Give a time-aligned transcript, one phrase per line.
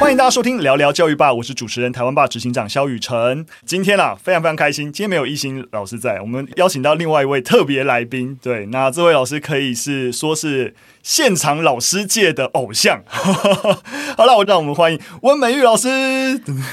[0.00, 3.44] 欢迎大家收听聊聊教育吧，我是主持人台湾吧执行长萧宇辰。
[3.66, 8.34] 今天啊，非常非常开心，今天没有一心老师在，我们邀请到另外一位特别来宾。
[8.42, 13.02] 对，那这位老师可以是说是现场老师界的偶像。
[14.16, 15.88] 好了，我让我们欢迎温美玉老师。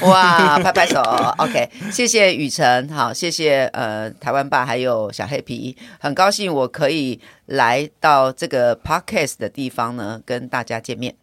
[0.00, 1.02] 哇，拍拍手
[1.36, 11.14] ，OK，谢谢宇辰，好，谢谢呃台湾吧还有小黑皮，很高兴我可以来到这个 Podcast 的地方呢，跟大家见面。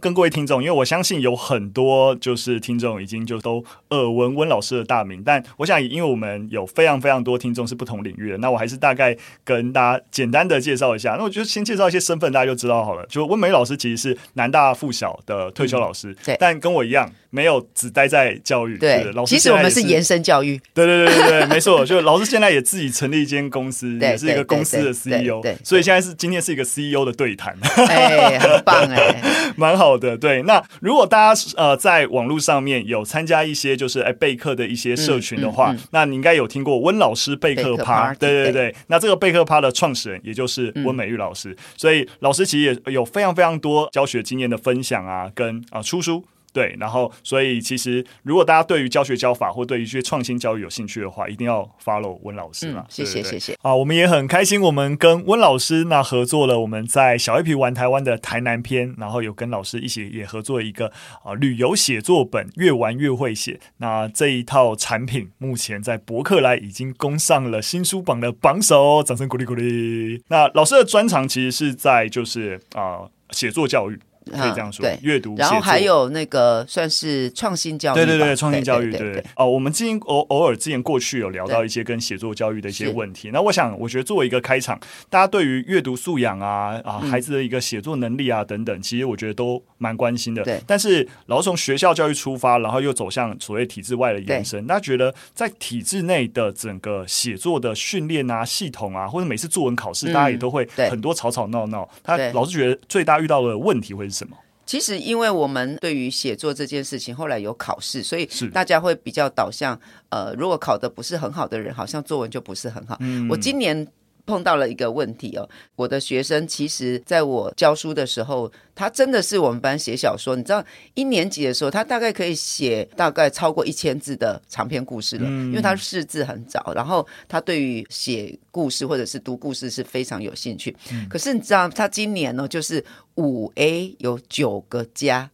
[0.00, 11.14] 跟各位听众，因为我相信有很多就是听众已经就都耳闻温老师的大名，但我想，因为我们有非常非常多听众是不同领域的，那我还是大概跟大家简单的介绍一下。
[11.18, 13.06] 那我就先介绍一些身份，大家就知道好了。
[13.06, 17.10] 就温美老师其实是南大附小的退休老师，嗯、对，但跟我一样。
[17.30, 21.84] 没有只待在教育，对，老师其实我们是延伸教育，对对对对对，没错。
[21.84, 27.54] 就老师现在也自己成立一间公司， 也是一个公司的 CEO，对，所以现在是今天是一个 CEO 的对谈，
[27.86, 29.20] 哎，很棒哎，
[29.68, 30.16] 蛮好的。
[30.16, 38.74] 对，那如果大家呃在网络上面有参加一些就是哎备课的一些社群的话，那你应该有听过温老师备课趴，对对对。
[38.86, 46.24] 那这个备课趴的创始人也就是温美玉老师，所以老师其实也有非常非常多教学经验的分享啊，跟啊出书。
[46.52, 52.84] 对，然后所以其实如果大家对于教学教法或对于一些创新教育有兴趣的话，一定要 follow 温老师嘛。
[52.88, 53.56] 谢谢谢谢。
[53.62, 63.60] 啊，我们也很开心，我们跟温老师那合作了，我们在小黑皮玩台湾的台南篇，然后有跟老师一起也合作一个啊旅游写作本，越玩越会写。
[63.76, 70.22] 那这一套产品目前在博客来已经攻上了新书榜的榜首，掌声鼓励鼓励。
[70.28, 73.98] 那老师的专长其实是在就是啊写作教育。
[74.28, 79.30] 可以这样说，嗯、对，阅读，然后还有那个算是创新教育，对对对，创新教育，对对，对，对，对。
[79.36, 83.30] 哦，我们之前偶偶尔之前过去有聊到一些跟写作教育的一些问题。
[83.32, 84.78] 那我想，我觉得作为一个开场，
[85.08, 90.42] 大家对于阅读素养啊啊，孩子的一个写作能力啊等等，其实我觉得都蛮关心的。
[90.44, 90.60] 对。
[90.66, 101.88] 但是，然后从学校教育出发，然后又走向所谓体制外的延伸，大家觉得在体制内的整个写作的训练啊、系统啊，或者每次作文考试，大家也都会很多吵吵闹闹。
[102.02, 104.36] 他老是觉得最大遇到的问题会是什么？
[104.66, 109.78] 其实，因为我们对于写作这件事情，后来有考试，所以大家会比较导向，
[110.10, 112.96] 呃，如果考得不是很好的人，好像作文就不是很好。
[113.00, 113.86] 嗯，我今年。
[114.28, 120.62] 碰到了一个问题哦，我的学生其实在我教书的时候，他真的是我们班写小说，你知道
[120.92, 130.76] 一年级的时候，他大概可以写大概超过一千字的长篇故事了，因为他识字很早，然后他对于写故事或者是读故事是非常有兴趣。
[131.08, 132.84] 可是你知道他今年呢，就是
[133.14, 135.30] 五 A 有九个加，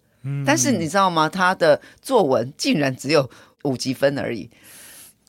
[0.47, 1.29] 但是你知道吗？
[1.29, 3.29] 他的作文竟然只有
[3.65, 4.49] 五级分而已。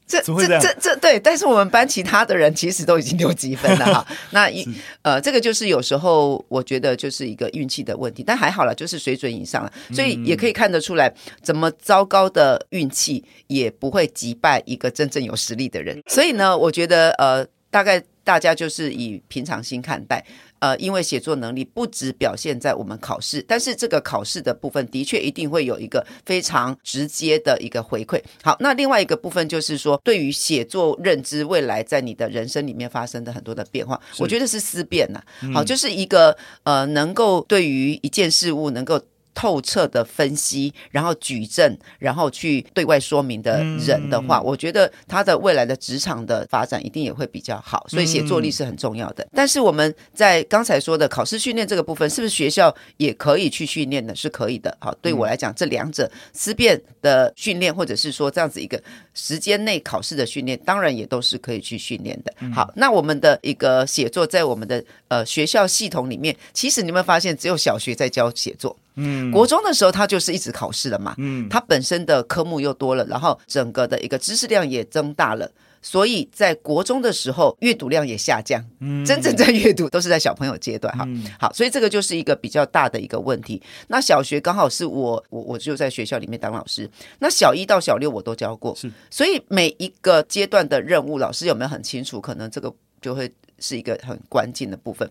[0.07, 4.07] 这这这这，对，但是我们班其他的人其实都已经六积分了哈。
[4.31, 4.63] 那一
[5.01, 11.11] 呃，这个就是有时候我觉得就是一个运气的问题，但还好了，就是水准以上了，所以也可以看得出来，
[11.41, 15.99] 怎么糟糕的运气也不会击败一个真正有实力的人。
[16.07, 20.21] 所以呢，我觉得呃，大概大家就是以平常心看待。
[20.59, 28.19] 呃，因为写作能力不只表现在我们考试，但是这个考试的部分的确一定会有一个非常直接的一个回馈。
[28.41, 35.53] 好，那另外一个部分就是说，对于写作认知未来在你的人生里面发生的很多的变化，我觉得是思辨呐、啊。
[35.55, 38.99] 好，就是一个呃，能够对于一件事物能够。
[39.35, 47.85] 透彻的分析，然后举证，然后去对外说明的人的话，嗯、我觉得他的未来的职场的发展一定也会比较好。
[47.89, 49.23] 所以写作力是很重要的。
[49.25, 54.15] 嗯、但是我们在刚才说的考试训练这个部分，是不是学校也可以去训练呢？
[54.15, 54.75] 是可以的。
[54.79, 58.81] 好，对我来讲，这两者思辨的训练，或者是说这样子一个
[59.13, 62.33] 时间内考试的训练，当然也都是可以去训练的。
[62.53, 68.77] 好，那我们的一个写作在我们的呃学校系统里面，其实你有没有发现，只有小学在教写作？
[68.95, 75.49] 嗯，国中的时候他就是一直考试了嘛，嗯，他本身的科目又多了，然后整个的一个知识量也增大了，
[75.81, 83.61] 所以在国中的时候阅读量也下降，嗯，真正在阅读都是在小朋友阶段哈，嗯、好，所以这个就是一个比较大的一个问题。
[83.87, 86.89] 那小学刚好是我我我就在学校里面当老师，
[87.19, 92.21] 那小一到小六我都教过，是，所以每一个阶段的任务，老师有没有很清楚？
[92.21, 93.31] 可能这个就会。
[93.59, 95.09] 是一个很关键的部分。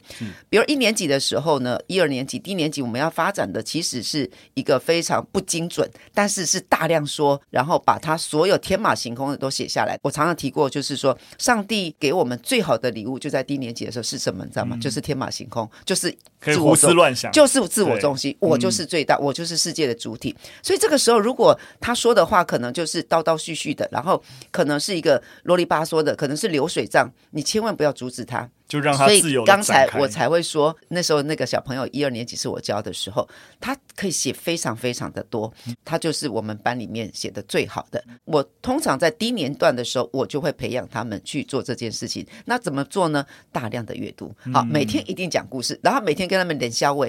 [0.49, 9.99] 比如一年级的时候呢，一二年级、低年级我们要发展的其实是一个非常不精准，但是是大量说，然后把它所有天马行空的都写下来。
[10.02, 14.44] 我常常提过，就是说，上帝给我们最好的礼物就在低年级的时候是什么？
[14.44, 14.79] 你知道吗？
[14.81, 20.35] 就是天马行空，就是可以胡思乱想，就是自我中心，我就是最大，我就是世界的主体。
[20.62, 28.34] 所以这个时候，如果他说的话可能就是叨叨絮絮的，然后可能是一个啰里吧嗦的，可能是流水账，你千万万不要阻止他。
[28.67, 29.45] 就让他自由。
[29.45, 33.29] 刚才我才会说，那时候那个小朋友一二年级是我教的时候，
[33.61, 35.53] 他可以写非常非常的多，
[35.85, 38.03] 他就是我们班里面写的最好的。
[38.25, 42.27] 我通常在低年段的时候，我就会培养他们去做这件事情。
[42.47, 43.25] 那怎么做呢？
[43.53, 47.07] 大量的阅读，好，每天一定讲故事，然后每天跟他们练肖话，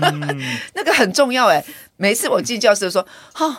[0.74, 1.64] 那个很重要哎。
[1.96, 3.56] 每次我进教室说，哈、哦，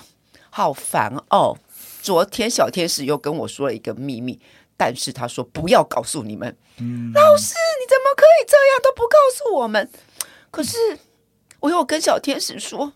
[0.50, 1.58] 好烦哦。
[2.02, 4.40] 昨天小天使又跟我说了一个秘密。
[4.82, 9.88] 但是他说不要告诉你们，嗯、老师你怎么可以这样都不告诉我们？
[10.50, 10.98] 可是
[11.60, 12.94] 我又跟小天使说，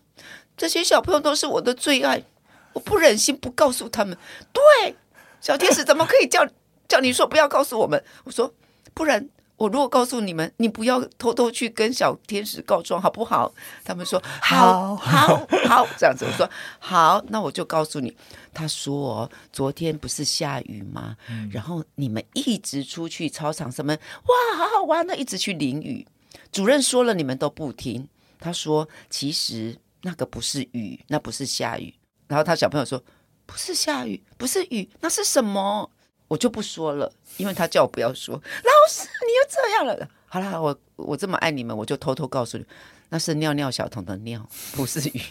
[0.56, 2.24] 这些小朋友都是我的最爱，
[2.72, 4.18] 我不忍心不告诉他们。
[4.52, 4.96] 对，
[5.40, 6.44] 小天使怎么可以叫
[6.88, 8.02] 叫你说不要告诉我们？
[8.24, 8.52] 我说
[8.92, 9.28] 不然。
[9.56, 13.52] 我如果告诉你们，你不要偷偷去跟小天使告状，好不好？
[13.84, 16.26] 他们说好，好，好，这样子。
[16.26, 16.48] 我说
[16.78, 18.14] 好，那我就告诉你。
[18.52, 21.16] 他说哦，昨天不是下雨吗？
[21.28, 21.48] 嗯。
[21.52, 26.06] 然后你们一直出去操场什么，哇，好好玩呢，一直去淋雨。
[26.52, 28.06] 主任说了，你们都不听。
[28.38, 31.94] 他说，其实那个不是雨，那不是下雨。
[32.28, 33.02] 然后他小朋友说，
[33.46, 35.90] 不是下雨，不是雨，那是什么？
[36.28, 38.34] 我就不说了，因为他叫我不要说。
[38.34, 40.08] 老师，你又这样了。
[40.26, 42.64] 好了，我我这么爱你们，我就偷偷告诉你，
[43.10, 45.22] 那是尿尿小童的尿，不是雨。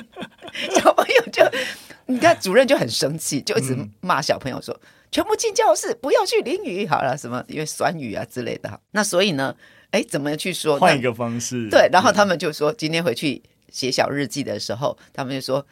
[0.74, 1.44] 小朋友就，
[2.06, 8.80] 你看主任就很生气，就一直骂小朋友说：“嗯、全部进教室，不要去淋雨。”好了，什么因为酸雨啊之类的。
[8.92, 9.54] 那所以呢，
[9.90, 10.78] 哎，怎么去说？
[10.78, 11.68] 换一个方式。
[11.70, 15.64] 对，然后他们就说，今天回去写小日记的时候，他们就说。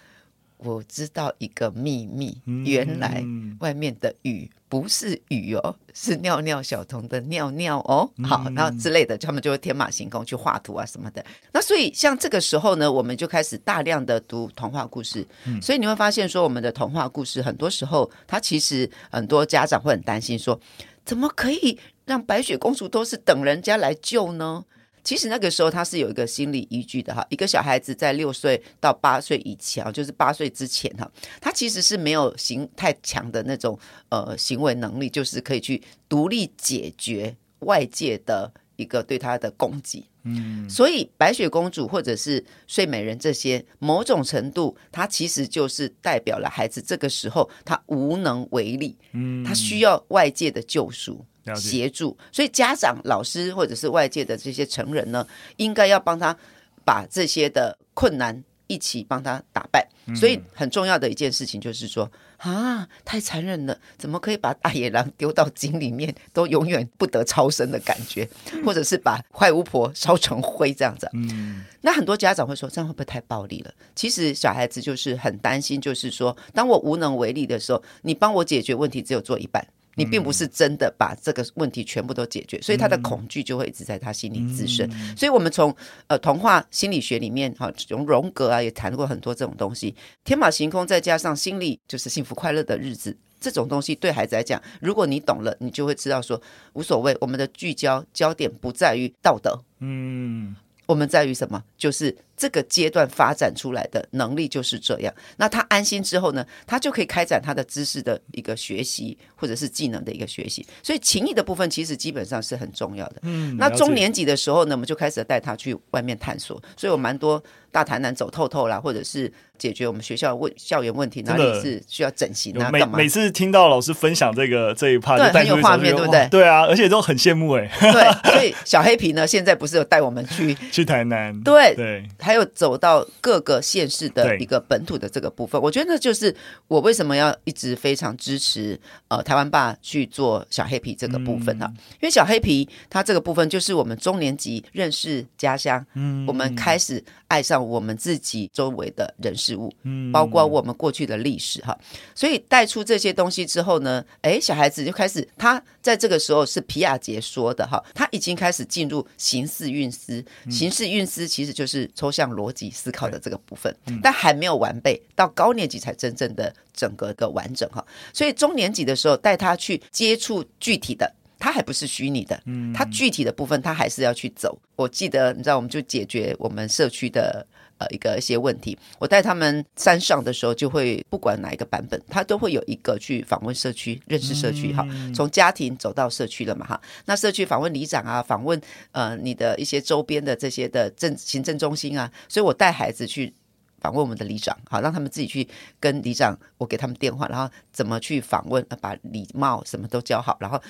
[0.58, 3.25] 我知道一个秘密，原来
[3.60, 8.10] 外面的雨不是雨哦，是尿尿小童的尿尿哦。
[8.25, 11.25] 好，然后之类的，他们就会天马行空去画图啊什么的。
[11.52, 15.26] 那所以像这个时候呢，我们就开始大量的读童话故事。
[15.62, 20.61] 所以你会发现说，我们的童话故事很多时候，他其实很多家长会很担心说，
[21.04, 24.64] 怎么可以让白雪公主都是等人家来救呢？
[25.08, 31.10] 其实那个时候他是有一个心理依据的哈，一个小孩子在六岁到八岁以前，就是八岁之前哈，
[31.40, 33.78] 他其实是没有行太强的那种
[34.10, 40.05] 呃行为能力，就是可以去独立解决外界的一个对他的攻击。
[40.25, 51.25] 嗯，所以白雪公主或者是睡美人这些，某种程度，他其实就是代表了孩子这个时候他无能为力，嗯，他需要外界的救赎。
[51.56, 56.36] 协助，所以家长、老师或者是外界的这些成人呢，应该要帮他
[56.84, 59.86] 把这些的困难一起帮他打败。
[60.16, 68.26] 所以很重要的一件事情就是说，啊，太残忍了，怎么可以把大野狼丢到井里面，都永远不得超生的感觉，
[68.64, 71.06] 或者是把坏巫婆烧成灰这样子。
[71.12, 73.74] 嗯，那很多家长会说，这样会不会太暴力了？
[73.94, 79.66] 其实小孩子就是很担心，就是说，当我无能为力的时候，你帮我解决问题只有做一半。
[79.98, 84.88] 你并不是真的把这个问题全部都解决，所以他的恐惧就会一直在他心里滋生。
[85.16, 85.74] 所以，我们从
[86.06, 96.40] 呃童话心理学里面哈，从荣格啊也谈过很多这种东西，天马行空，再加上心理就是幸福快乐的日子这种东西，对孩子来讲，如果你懂了，你就会知道说
[96.74, 100.54] 无所谓，我们的聚焦焦点不在于道德，嗯，
[100.88, 101.62] 我们在于什么？
[101.76, 102.17] 就是。
[102.38, 105.12] 这个阶段发展出来的能力就是这样。
[105.38, 110.64] 那他安心之后呢，他就可以开展他的知识的一个学习，或者是技能的一个学习。
[110.81, 113.17] 所以情谊的部分其实基本上是很重要的。
[113.23, 116.62] 嗯，那中年级的时候呢，我们就开始带他去外面探索。
[116.76, 122.70] 所以我蛮多大台南走透透啦，或者是解决我们学校问校园问题，哪里是需要整形啊？
[122.70, 126.28] 每每次听到老师分享这个这一 part，对，很有画面，对不对？
[126.30, 127.70] 对啊，而且都很羡慕哎。
[127.80, 131.38] 对，所以小黑皮呢，现在不是有带我们去 去台南？
[131.42, 132.04] 对对。
[132.18, 136.34] 还有走到各个县市的一个本土的这个部分，我觉得那就是
[136.66, 151.78] 我为什么要一直非常支持呃台湾爸去做小黑皮这个部分啊，因为小黑皮它这个部分就是我们中年级认识家乡，嗯，我们开始爱上我们自己周围的人事物，嗯，包括我们过去的历史哈，
[152.14, 162.28] 所以带出这些东西之后呢，哎，小孩子就开始他在这个时候是皮亚杰说的哈，他已经开始进入形式运思，形式运思其实就是抽象。
[162.38, 167.84] 逻辑思考的这个部分，但还没有完备，到高年级才真正的整个的完整哈。
[168.12, 172.42] 所以中年级的时候带他去接触具体的，他还不是虚拟的，
[172.75, 174.59] 它具体的部分它还是要去走。
[174.76, 177.47] 我记得你知道，我们就解决我们社区的。
[177.78, 186.80] 呃，一个一些问题，我带他们山上的时候，就会不管哪一个版本，他都会有一个去访问社区、认识社区哈，从家庭走到社区了嘛哈。
[187.04, 193.33] 那社区访问里长啊，访问呃你的一些周边的这些的政行政中心啊，所以我带孩子去
[193.80, 195.47] 访问我们的里长，好让他们自己去
[195.78, 200.61] 跟里长，我给他们电话，然后怎么去访问，把礼貌什么都教好，然后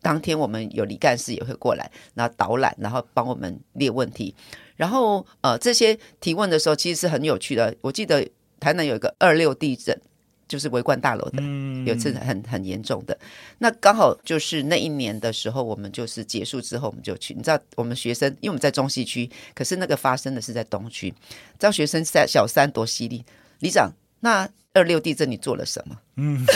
[0.00, 4.34] 当天我们有李干事也会过来，然后导览，然后帮我们列问题。
[4.76, 7.74] 然后呃，这些提问的时候其实是很有趣的。
[7.80, 8.26] 我记得
[8.60, 10.00] 台南有一个二六地震，
[10.46, 11.42] 就是维冠大楼的，
[11.84, 13.18] 有次很很严重的。
[13.58, 17.34] 那刚好就是那一年的时候，我们就是结束之后我们就去。
[17.34, 21.10] 你知道我们学生，因为我们在中西区，可是那个发生的是在东区。
[21.10, 23.24] 知道学生在小三多犀利，
[23.58, 23.90] 李长，
[24.20, 25.98] 那二六地震你做了什么？
[26.14, 26.46] 嗯。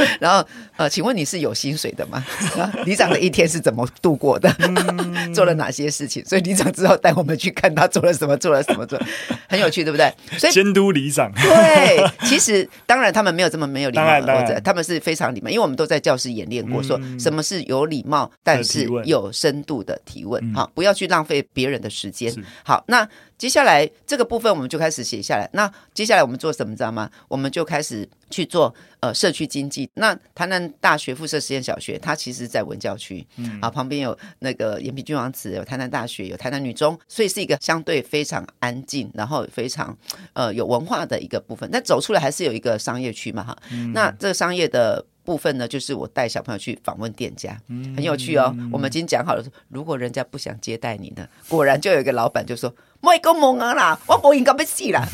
[0.20, 0.46] 然后
[0.76, 2.24] 呃，请问你是有薪水的吗？
[2.84, 4.52] 里长的一天是怎么度过的？
[5.34, 6.24] 做了哪些事情？
[6.26, 9.00] 所以里长之后带我们去看他做了什么，做了什么，做
[9.48, 10.12] 很有趣，对不对？
[10.38, 22.32] 所以监督里长对，其实当然他们没有这么没有礼貌，或者他们是非常礼貌，因为我们都在教室演练过，说什么是有礼貌但是有深度的提问，好，不要去浪费别人的时间。
[22.64, 23.08] 好，那。
[23.38, 25.50] 接下来这个部分我们就开始写下来。
[25.52, 27.10] 那接下来我们做什么，知道吗？
[27.26, 29.88] 我们就开始去做呃社区经济。
[29.94, 39.96] 那台南大学附设实验小学，它其实在文教区，嗯啊，旁边有那个延平君王祠，有台南大学，有台南女中，所以是一个相对非常安静，然后非常
[40.32, 41.68] 呃有文化的一个部分。
[41.70, 43.56] 但走出来还是有一个商业区嘛，哈。
[43.70, 45.04] 嗯、那这个商业的。
[45.24, 48.54] 部分呢，就是我带小朋友去访问店家，很有趣哦。
[48.72, 55.06] 我们已经讲好了，如果人家不想接待你呢，果然就有一个老板就说：“莫讲蒙啊啦，我不应该被戏啦。”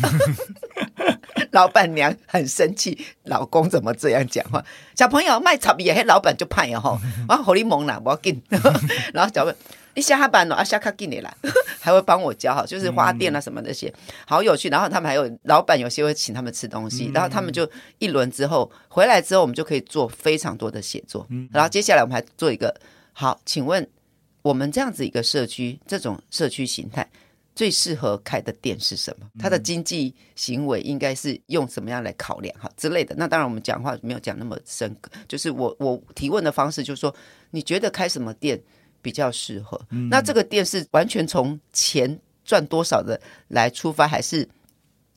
[1.53, 4.65] 老板娘很生气，老公怎么这样讲话？
[4.95, 6.99] 小朋友卖草也，老板就派呀吼，
[7.29, 8.43] 我好你蒙啦，我要紧。
[9.12, 9.59] 然后小朋友。
[9.95, 11.37] 你下班了啊，下课给你啦，
[11.80, 13.92] 还会帮我教好，就是花店啊什么那些，
[14.26, 14.68] 好有趣。
[14.68, 17.68] 然后他们还有老板，有些会请他们吃东西，然后他们就
[17.99, 21.26] 一轮之后回来之后，我们就可以做非常多的写作。
[21.52, 22.73] 然后接下来我们还做一个，
[23.12, 23.85] 好，请问
[24.42, 27.09] 我们这样子一个社区，这种社区形态
[27.57, 29.26] 最适合开的店是什么？
[29.37, 33.16] 它的经济行为应该是用什么样来考量哈之类的？
[33.18, 37.12] 那当然我们讲话没有讲那么深刻，就是我我提问的方式就是说，
[37.50, 38.61] 你觉得开什么店？
[39.02, 39.81] 比较适合。
[40.11, 44.49] 那这个店是完全从钱赚多少的来出发，还是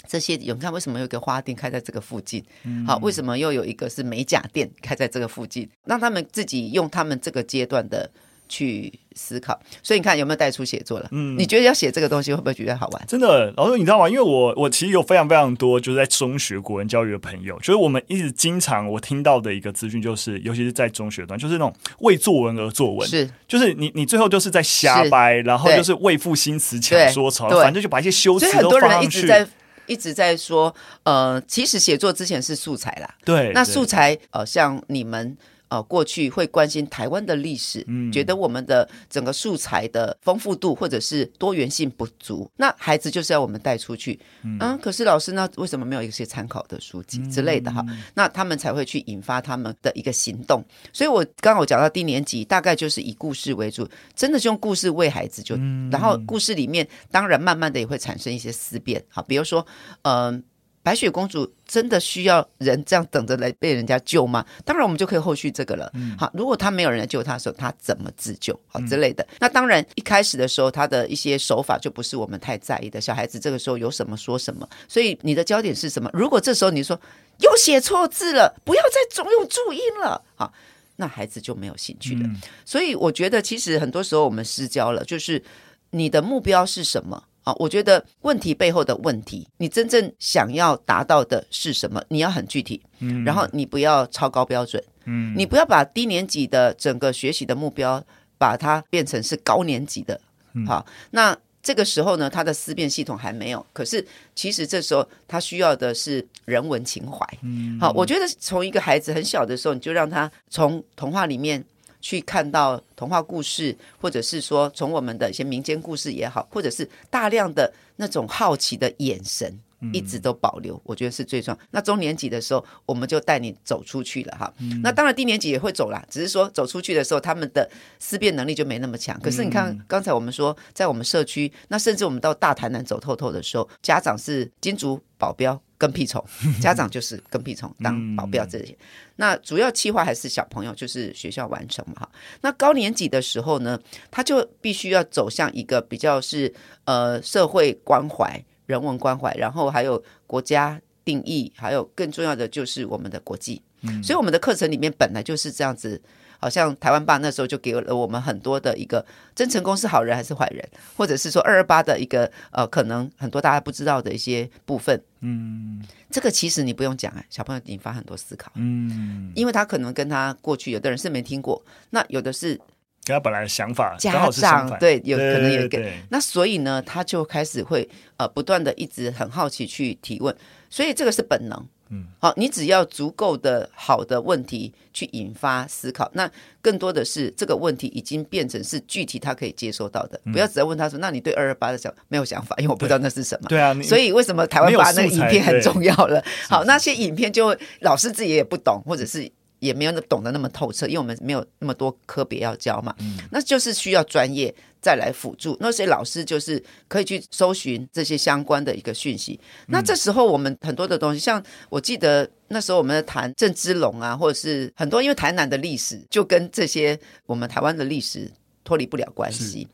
[0.07, 0.35] 这些？
[0.35, 2.43] 你看为什么有一个花店开在这个附近？
[2.85, 5.69] 好，为什么又有一个是美甲店开在这个附近？
[5.85, 8.09] 让他们自己用他们这个阶段的。
[8.51, 11.08] 去思考，所以你看有没有带出写作了？
[11.12, 13.01] 嗯，你觉得要写这个东西会不会觉得好玩？
[13.08, 14.10] 真的，老师你知道吗？
[14.10, 29.20] 因为我我其实有非常非常多就是在中学国文教育的朋友，就是我们一直经常我听到的一个资讯，就是尤其是在中学段，就是那种为作文而作文，是就是你你最后就是在瞎掰，然后就是为赋新词强说愁，反正就把一些修辞都放上去。
[29.20, 29.48] 一直在
[29.88, 35.38] 一直在说，呃，其实写作之前是素材啦，对，那素材呃，像你们。
[35.71, 47.81] 呃，过去会关心台湾的历史，嗯，觉得我们的整个素材的丰富度或者是多元性不足，那孩子就是要我们带出去，嗯，啊、可是老师呢，为什么没有一些参考的书籍之类的哈？
[47.87, 50.61] 嗯、那他们才会去引发他们的一个行动。
[50.91, 59.65] 所以我刚刚我讲到低年级，大概就是以故事为主，真的是用故事喂孩子就，嗯、然后故事里面当然慢慢的也会产生一些思辨，好，比如说，
[60.01, 60.43] 嗯、呃。
[60.83, 64.45] 白雪公主真的需要人这样等着来被人家救吗？
[64.65, 65.89] 当然，我们就可以后续这个了。
[65.93, 68.59] 嗯、好，如果他没有人来救他的时候，他怎么自救？
[68.67, 69.23] 好之类的。
[69.23, 73.00] 嗯、那当然，一开始的时候，他的一些手法就不是我们太在意的。
[73.00, 76.09] 小孩子这个时候有什么说什么，所以你的焦点是什么？
[76.13, 77.00] 如果这时候你说
[77.39, 80.51] 又写错字了，不要再总用注音了，好，
[80.95, 82.21] 那孩子就没有兴趣了。
[82.23, 85.43] 嗯、所以我觉得，其实很多时候我们失焦了，就是
[85.91, 87.23] 你的目标是什么？
[87.43, 92.03] 啊，我觉得问题背后的问题，你真正想要达到的是什么？
[92.10, 98.03] 你要很具体，嗯，然后你不要超高标准，嗯，你不要把低年级的整个学习的目标，
[98.38, 100.21] 把它变成是高年级的，
[100.67, 104.05] 好，那这个时候呢，他的思辨系统还没有，可是
[104.36, 111.63] 其实这时候他需要的是人文情怀，嗯，好，我觉得从一个孩子很小的时候，你就让他从童话里面。
[112.01, 119.60] 去看到童话故事，或者是说从我们的一些民间故事也好，或者是大量的那种好奇的眼神，
[119.93, 121.60] 一直都保留，我觉得是最重要。
[121.72, 124.51] 那中年级的时候，我们就带你走出去了哈。
[124.84, 129.20] 那当然低年级也会走啦，只是说走出去的时候，他们的思辨能力就没那么强。
[129.22, 135.62] 可是你看刚才我们说，在我们社区，那甚至我们到大台南走透透的时候，家长是金主保镖。
[135.81, 136.23] 跟屁虫，
[136.61, 138.77] 家长就是跟屁虫当保镖这些。
[139.15, 142.09] 那主要计划还是小朋友，就是学校完成嘛哈。
[142.41, 143.79] 那高年级的时候呢，
[144.11, 146.53] 他就必须要走向一个比较是
[146.85, 153.59] 呃社会关怀、人文关怀，然后还有国家定义，还有更重要的就是我们的国际。
[153.81, 156.00] 嗯，所以我们的课程里面本来就是这样子。
[156.41, 159.05] 好像台湾爸那时候就给了我们很多的一个
[159.36, 160.67] 真成功是好人还是坏人，
[160.98, 165.00] 或者是说二二八的一个呃，可能很多大家不知道的一些部分。
[165.19, 165.79] 嗯，
[166.10, 168.51] 这个其实你不用讲哎，小朋友引发很多思考。
[168.55, 172.60] 嗯，因为他可能跟他过去有的人是没听过，那有的是
[173.05, 175.93] 跟他本来的想法加上对，有可能也给。
[176.10, 180.36] 那所以呢，他就开始会呃不断的一直很好奇去提问，
[180.71, 181.67] 所以这个是本能。
[181.91, 186.29] 嗯，好，你只要足够的好的问题去引发思考，那
[186.62, 192.55] 更多的是这个问题已经变成是具体他可以接收到的，嗯、不要只要问他说，那你对二二八的想没有想法？
[192.60, 193.50] 因为我不知道那是什么。
[193.50, 196.24] 对啊，所以为什么台湾把那个影片很重要了？
[196.50, 199.31] 好，那些影片就会老师自己也不懂，或者是。
[199.62, 205.56] 也没有那懂得那么透彻，因为我们没有那么多科别要教嘛，嗯、那就是需要专业再来辅助。
[205.60, 209.39] 那些老师就是可以去搜寻这些相关的一个讯息。
[209.44, 218.32] 嗯、那这时候我们很多的东西，像我记得那时候我们在谈郑芝龙啊，或者是很多，因为台南的历史就跟这些我们台湾的历史
[218.63, 219.68] 脱离不了关系。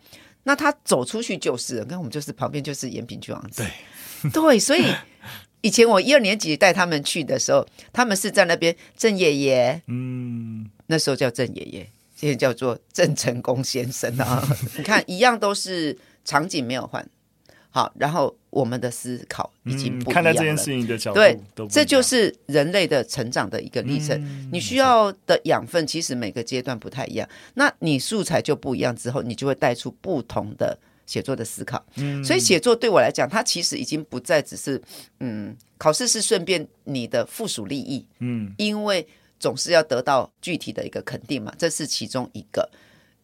[0.44, 3.64] 那他走出去就是，跟我们就是旁边就是延平郡王子，
[4.22, 4.84] 对对，所以。
[5.68, 14.42] 以前我一二年级带他们去的时候，他们是在那边郑爷爷，嗯，那时候叫郑爷爷，现在叫做郑成功先生啊。
[14.78, 17.06] 你看，一样都是场景没有换，
[17.70, 20.14] 好，然后我们的思考已经不一样了。
[20.14, 21.38] 嗯，看待这件事情的角度，对，
[21.70, 24.18] 这就是人类的成长的一个历程。
[24.24, 30.80] 嗯，你需要的养分其实每个阶段不太一样，那你素材就不一样之后，你就会带出不同的。
[31.08, 34.80] 写作的思考，嗯，所以写作对我来讲，它其实已经不再只是，
[35.20, 39.08] 嗯，考试是顺便你的附属利益，嗯，因为
[39.40, 42.70] 总是要得到具体的一个肯定嘛，这是其中一个，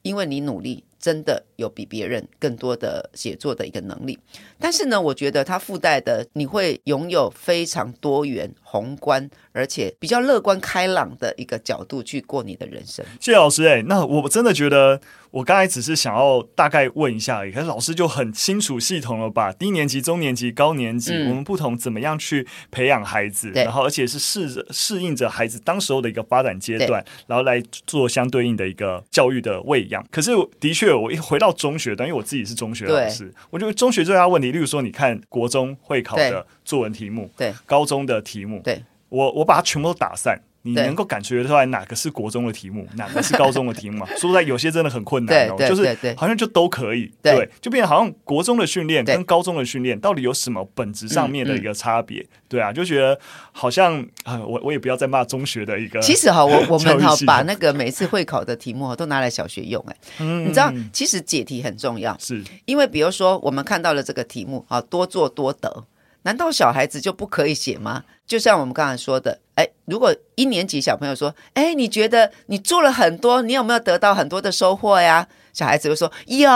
[0.01, 0.83] 因为你努力。
[1.03, 4.17] 真的有比别人更多的写作的一个能力，
[4.59, 13.03] 但是呢，我觉得它附带的你会拥有非常多元、宏观，而且比较乐观开朗的一个角度去过你的人生。
[13.19, 15.01] 谢谢老师，哎，那我真的觉得
[15.31, 30.05] 我刚才只是想要大概问一下而已，可是老师就很清楚、系统了吧低年级、中年级、高年级、嗯、我们不同怎么样去培养孩子，然后而且是适着适应着孩子当时候的一个发展阶段，然后来做相对应的一个教育的喂养。
[30.09, 30.93] 可是的确。
[30.93, 40.41] 我一回到中学，等于我自己是中学老师，我觉得中学最大问题，例如说，你看国中会考的作文题目，对，高中的题目，对，我我把它全部都打散。
[40.65, 44.07] 你能够感觉出来哪个是国中的题目， 哪个是高中的题目嘛？
[44.17, 52.25] 说实在，有些真的很困难哦，就是好像就都可以，对，就变成好像国中的训练跟高中的训练到底有什么本质上面的一个差别？
[52.47, 53.19] 对啊，就觉得
[53.51, 55.99] 好像啊，我我也不要再骂中学的一个。
[55.99, 62.43] 其实哈，我 我们哈把那个每次会考的题目都拿来小学用，哎，你知道，其实解题很重要，是。
[62.65, 65.85] 因为比如说我们看到了这个题目啊，多做多得。
[66.23, 68.03] 难道小孩子就不可以写吗？
[68.25, 75.27] 就像我们刚才说的，哎，如果一年级小朋友说，哎，你觉得你做了很多，你有没有得到很多的收获呀？
[75.51, 76.49] 小孩子会说，有，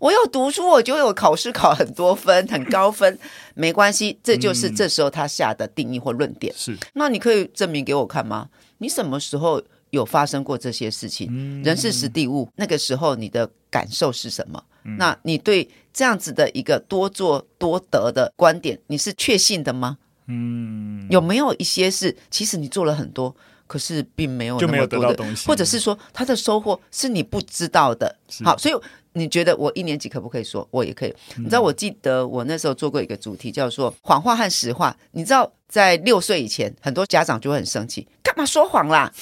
[0.00, 3.18] 我有读书，我就有考试考很多分，很高分，
[3.54, 6.52] 没关系，这就是这时候他下的定义或论点。
[6.54, 8.48] 是，那你可以证明给我看吗？
[8.78, 11.28] 你什么时候有发生过这些事情？
[11.30, 14.62] 嗯、人事时地物，那个时候你的感受是什么？
[14.84, 15.68] 嗯、那你对？
[15.98, 19.98] 这样子的一个多做多得的观点，你是确信的吗？
[20.28, 23.34] 嗯，有没有一些是其实你做了很多，
[23.66, 28.14] 可是并没有那么多的东西，或者是说他的收获是你不知道的。
[28.44, 28.74] 好，所以
[29.14, 30.64] 你觉得我一年级可不可以说？
[30.70, 31.12] 我也可以。
[31.36, 34.96] 嗯、你知道，我记得我那时候做过一个主题，叫做“谎话和实话”。
[35.10, 39.12] 你知道，在六岁以前，很多家长就会很生气，干嘛说谎啦？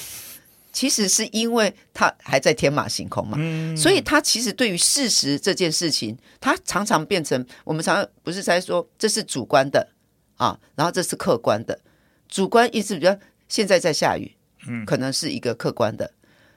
[0.77, 9.89] 其实是因为他还在天马行空嘛，嗯、所以他其实对于事实这件事情，他常常变成我们常常不是在说这是主观的
[10.37, 11.81] 啊，然后这是客观的。
[12.29, 14.37] 主观意思比较现在在下雨，
[14.69, 16.13] 嗯，可能是一个客观的，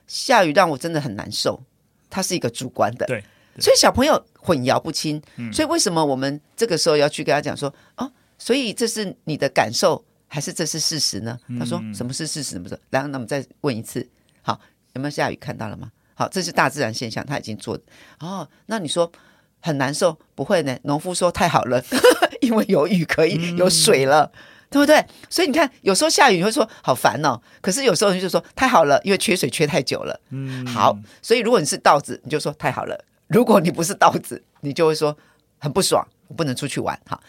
[0.06, 1.64] 下雨让我真的很难受，
[2.10, 3.24] 它是一个主观的，对，
[3.56, 10.04] 对，所以小朋友混淆不清，嗯、所以为什么我们这个时候要去跟他讲说哦，所以这是你的感受。
[10.32, 11.38] 还是这是事实呢？
[11.60, 12.58] 他说什么是事实？
[12.60, 14.08] 不是，然后那我们再问一次，
[14.44, 14.62] 好，
[14.94, 15.36] 有没有下雨？
[15.36, 15.92] 看到了吗？
[16.14, 17.78] 好，这是大自然现象，他已经做
[18.20, 18.48] 哦。
[18.68, 19.12] 那你说
[19.60, 20.18] 很难受？
[20.36, 20.78] 不会呢。
[20.84, 21.84] 农夫说太好了，
[22.42, 24.40] 因为有雨可以有水了，嗯、
[24.70, 25.04] 对不对？
[25.32, 30.22] 所以你看，有时候下雨你会说好烦哦，可是有时候你就说太好了，因为缺水缺太久了。
[30.30, 32.96] 嗯，好，所以如果你是稻子，你就说太好了；
[33.28, 35.18] 如果你不是稻子，你就会说
[35.58, 37.00] 很不爽，我不能出去玩。
[37.08, 37.20] 哈，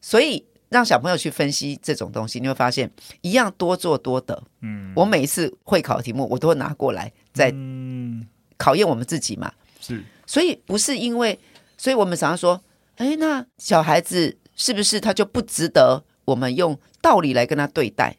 [0.00, 0.44] 所以。
[0.72, 4.42] 让小朋友去分析这种东西，你会发现一样多做多得。
[4.62, 7.54] 嗯，我每一次会考题目，我都会拿过来再
[8.56, 9.52] 考验我们自己嘛。
[9.80, 11.38] 是，所以不是因为，
[11.76, 12.60] 所以我们常常说，
[12.96, 18.16] 哎，那小孩子是不是他就不值得我们用道理来跟他对待？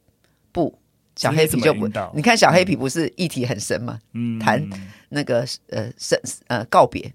[0.52, 0.78] 不，
[1.16, 4.00] 小黑皮就不，你看小黑皮不是议题很深嘛？
[4.14, 4.62] 嗯，谈
[5.10, 7.14] 那个呃生呃告别，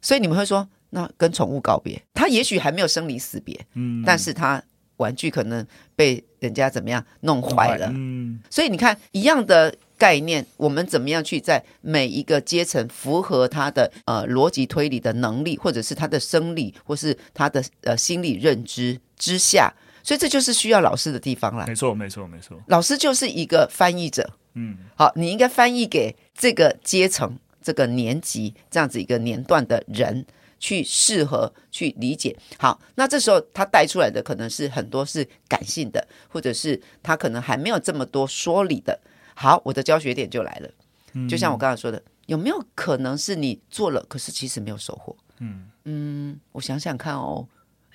[0.00, 4.62] 所以你们会说，那跟宠物告别，他也许还没有生离死别，嗯，但是他
[4.96, 19.72] 玩具可能被人家怎么样弄坏了，嗯，所以你看一样的概念，我们怎么样去在每一个阶层符合他的呃逻辑推理的能力，或者是他的生理，或是他的呃心理认知之下。
[20.04, 21.64] 所以这就是需要老师的地方了。
[21.68, 22.60] 没错，没错，没错。
[22.66, 24.28] 老师就是一个翻译者。
[24.54, 30.26] 嗯，好，你应该翻译给这个阶层、这个年级这样子一个年段的人
[30.62, 32.34] 去适合去理解。
[32.56, 38.96] 好，那这时候他带出来的可能是很多是感性的，或者是他可能还没有这么多说理的。
[39.34, 40.70] 好，我的教学点就来了。
[41.14, 45.16] 嗯，就像我刚才说的，有没有可能是你做了，可是其实没有收获？
[45.40, 47.46] 嗯嗯，我想想看哦。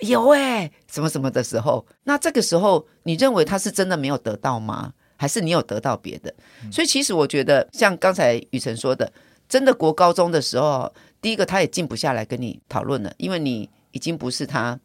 [0.02, 4.94] 有哎、欸，什么什么的时候，那这个时候你认为他是真的没有得到吗？
[5.16, 6.32] 还是你有得到别的？
[6.64, 9.12] 嗯、所以其实我觉得，像刚才雨辰说的，
[9.50, 10.94] 真的国高中的时候，
[11.28, 14.80] 第一个他也静不下来跟你讨论了，因为你已经不是他。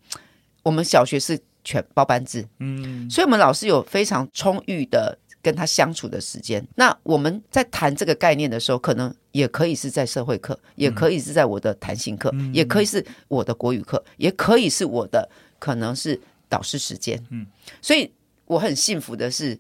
[0.65, 5.17] 我们小学是全包班制，嗯，所以我们老师有非常充裕的。
[5.45, 15.29] 跟他相处的时间，那我们在谈这个概念的时候，可能也可以是在社会课，也可以是在我的弹性课，嗯、也可以是我的国语课，也可以是我的
[15.59, 17.21] 可能是导师时间。
[17.31, 17.45] 嗯，
[17.81, 18.09] 所以
[18.47, 19.59] 我很幸福的是，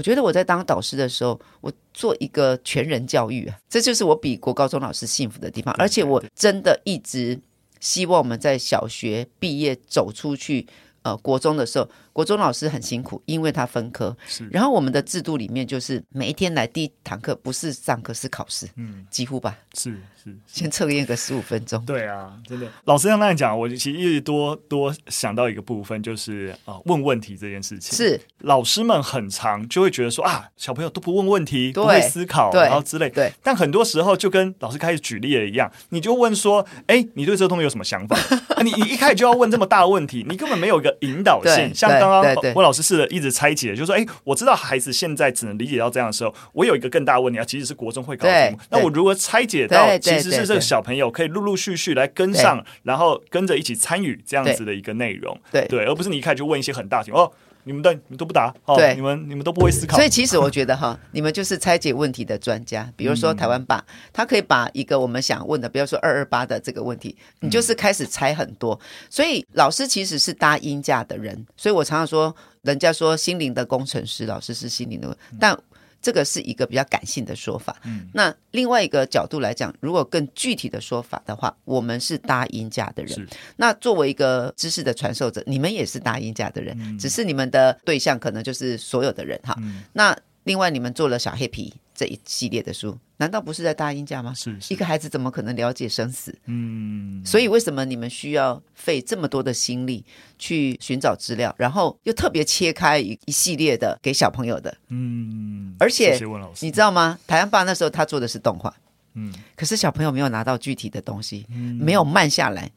[0.00, 5.74] 我觉得我在当导师的时候，我做一个全人教育啊，这就是我比国高中老师幸福的地方。
[5.76, 7.38] 而且我真的一直
[7.80, 10.66] 希望我们在小学毕业走出去。
[11.02, 14.16] 呃，国中的时候，国中老师很辛苦，因为他分科。
[14.26, 14.46] 是。
[14.50, 19.56] 然后我们的制度里面就是每一天来第一堂课不是上课是考试，嗯，几乎吧。
[19.74, 20.36] 是是。
[20.46, 21.84] 先测验个十五分钟。
[21.84, 22.66] 对啊，真的。
[22.84, 27.96] 老师像那样讲，我其实一直多多想到一个部分，就是啊、呃，问问题这件事情。
[27.96, 28.20] 是。
[28.38, 33.08] 老师们很长就会觉得说啊，小朋友都不问问题，不会思考，然后之类。
[33.10, 33.32] 对。
[33.42, 38.16] 但很多时候就跟老师开始举例了一样，你就问说，哎，你对这个东西有什么想法？
[38.62, 40.90] 你你一开始就要问这么大的问题，你根本没有一个。
[41.00, 55.66] 引导性， 像刚刚温老师试着一直拆解，就是说，哎，我知道孩子现在只能理解到这样的时候，我有一个更大的问题啊，其实是国中会考的题目，那我如何拆解到其实是这个小朋友可以陆陆续续来跟上，然后跟着一起参与这样子的一个内容，对。
[55.68, 57.30] 对，而不是你一开始就问一些很大题哦。
[57.64, 59.96] 你们的你们都不答，哦、对，你们你们都不会思考。
[59.96, 62.90] 所以其实我觉得哈， 你们就是拆解问题的专家。
[62.96, 68.78] 比如说台湾吧，他可以把一个我们想问的，比如说二二八的这个问题，你就是开始拆很多。
[69.08, 71.46] 所以老师其实是搭音架的人。
[71.56, 75.58] 所以我常常说，人家说心灵的工程师，老师是心灵的，但。
[76.02, 77.76] 这个是一个比较感性的说法。
[77.84, 83.28] 嗯，那另外一个角度来讲，如果更具体的说法的话，我们是搭赢家的人。
[83.56, 89.54] 那作为一个知识的传授者，你们也是搭赢家的人，嗯，只是你们的对象可能就是所有的人哈。
[89.60, 92.96] 嗯，那另外你们做了小黑皮这一系列的书。
[93.18, 94.32] 难道不是在大英家吗？
[94.32, 96.34] 是，是一个孩子怎么可能了解生死？
[96.46, 100.02] 嗯，所以为什么你们需要费这么多的心力
[100.38, 104.74] 去寻找资料，然后又特别切开一一系列的给小朋友的？
[104.88, 106.18] 嗯，而且
[106.60, 107.18] 你知道吗？
[107.26, 108.74] 台湾爸那时候他做的是动画，
[109.12, 112.70] 嗯，可是小朋友没有拿到具体的东西，嗯，没有慢下来。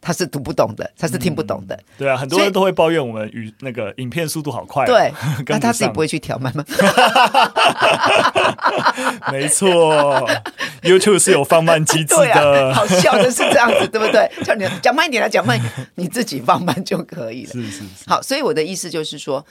[0.00, 1.74] 他是读不懂的，他是听不懂的。
[1.74, 4.86] 嗯、对啊，很多人都会抱怨我们与那个影片速度好快。
[4.86, 5.12] 对，
[5.48, 6.64] 那他自己不会去调慢吗？
[9.32, 10.28] 没错
[10.82, 12.68] ，YouTube 是有放慢机制的。
[12.68, 14.30] 啊、好笑的是这样子，对不对？
[14.44, 15.60] 叫你讲慢一点来讲慢
[15.96, 17.52] 你自己放慢就可以了。
[17.52, 17.84] 是是是。
[18.06, 19.44] 好，所以我的意思就是说，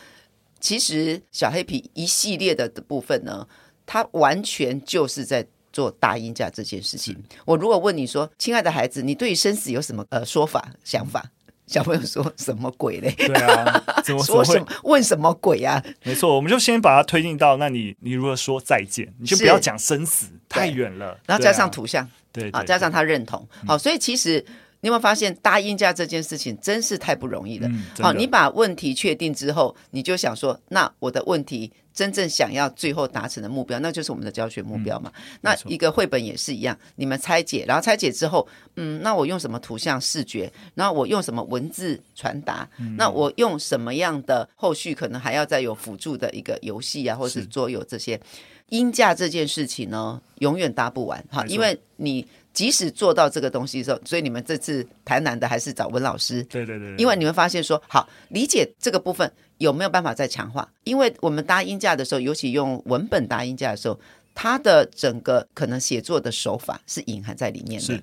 [0.59, 3.45] 其实小黑皮一系列的的部分呢，
[3.85, 5.45] 它完全就是在。
[5.77, 11.23] 做大音架这件事情，我如果问你说：“亲爱的孩子，你对于生死有什么呃说法、想法？”
[11.67, 13.13] 小朋友说什么鬼嘞？
[13.15, 14.65] 对啊，怎么 说什么？
[14.85, 15.79] 问什么鬼啊？
[16.01, 19.07] 没错，我们就先把它推进到，那你你如何说再见？
[19.19, 21.15] 你就不要讲生死，太远了。
[21.27, 23.47] 然后加上图像，对啊，加上他认同。
[23.67, 24.43] 好，所以其实
[24.81, 27.69] 你有没有发现搭音价这件事情真是太不容易了？
[27.99, 31.71] 好，你把问题确定之后，你就想说，那我的问题。
[31.97, 35.11] 真正想要最后达成的目标，那就是我们的教学目标嘛。
[35.15, 40.53] 嗯、那一个绘本也是一样，你们拆解，然后拆解之后，嗯，那我用什么图像视觉？
[40.75, 42.69] 然后我用什么文字传达？
[42.77, 44.93] 嗯、那我用什么样的后续？
[44.93, 48.21] 可能还要再有辅助的一个游戏啊，或是桌游这些。
[48.69, 56.41] 音架这件事情呢，永远搭不完哈，因为你即使做到这个东西的时候，所以你们这次台南的还是找温老师。
[56.45, 56.97] 对对对，对。
[56.97, 59.31] 因为你们发现说，好理解这个部分。
[59.59, 60.67] 有没有办法再强化？
[60.83, 63.99] 因为我们搭音架的时候，尤其用文本搭音架的时候，
[64.35, 68.01] 它的整个可能写作的手法是隐含在里面的。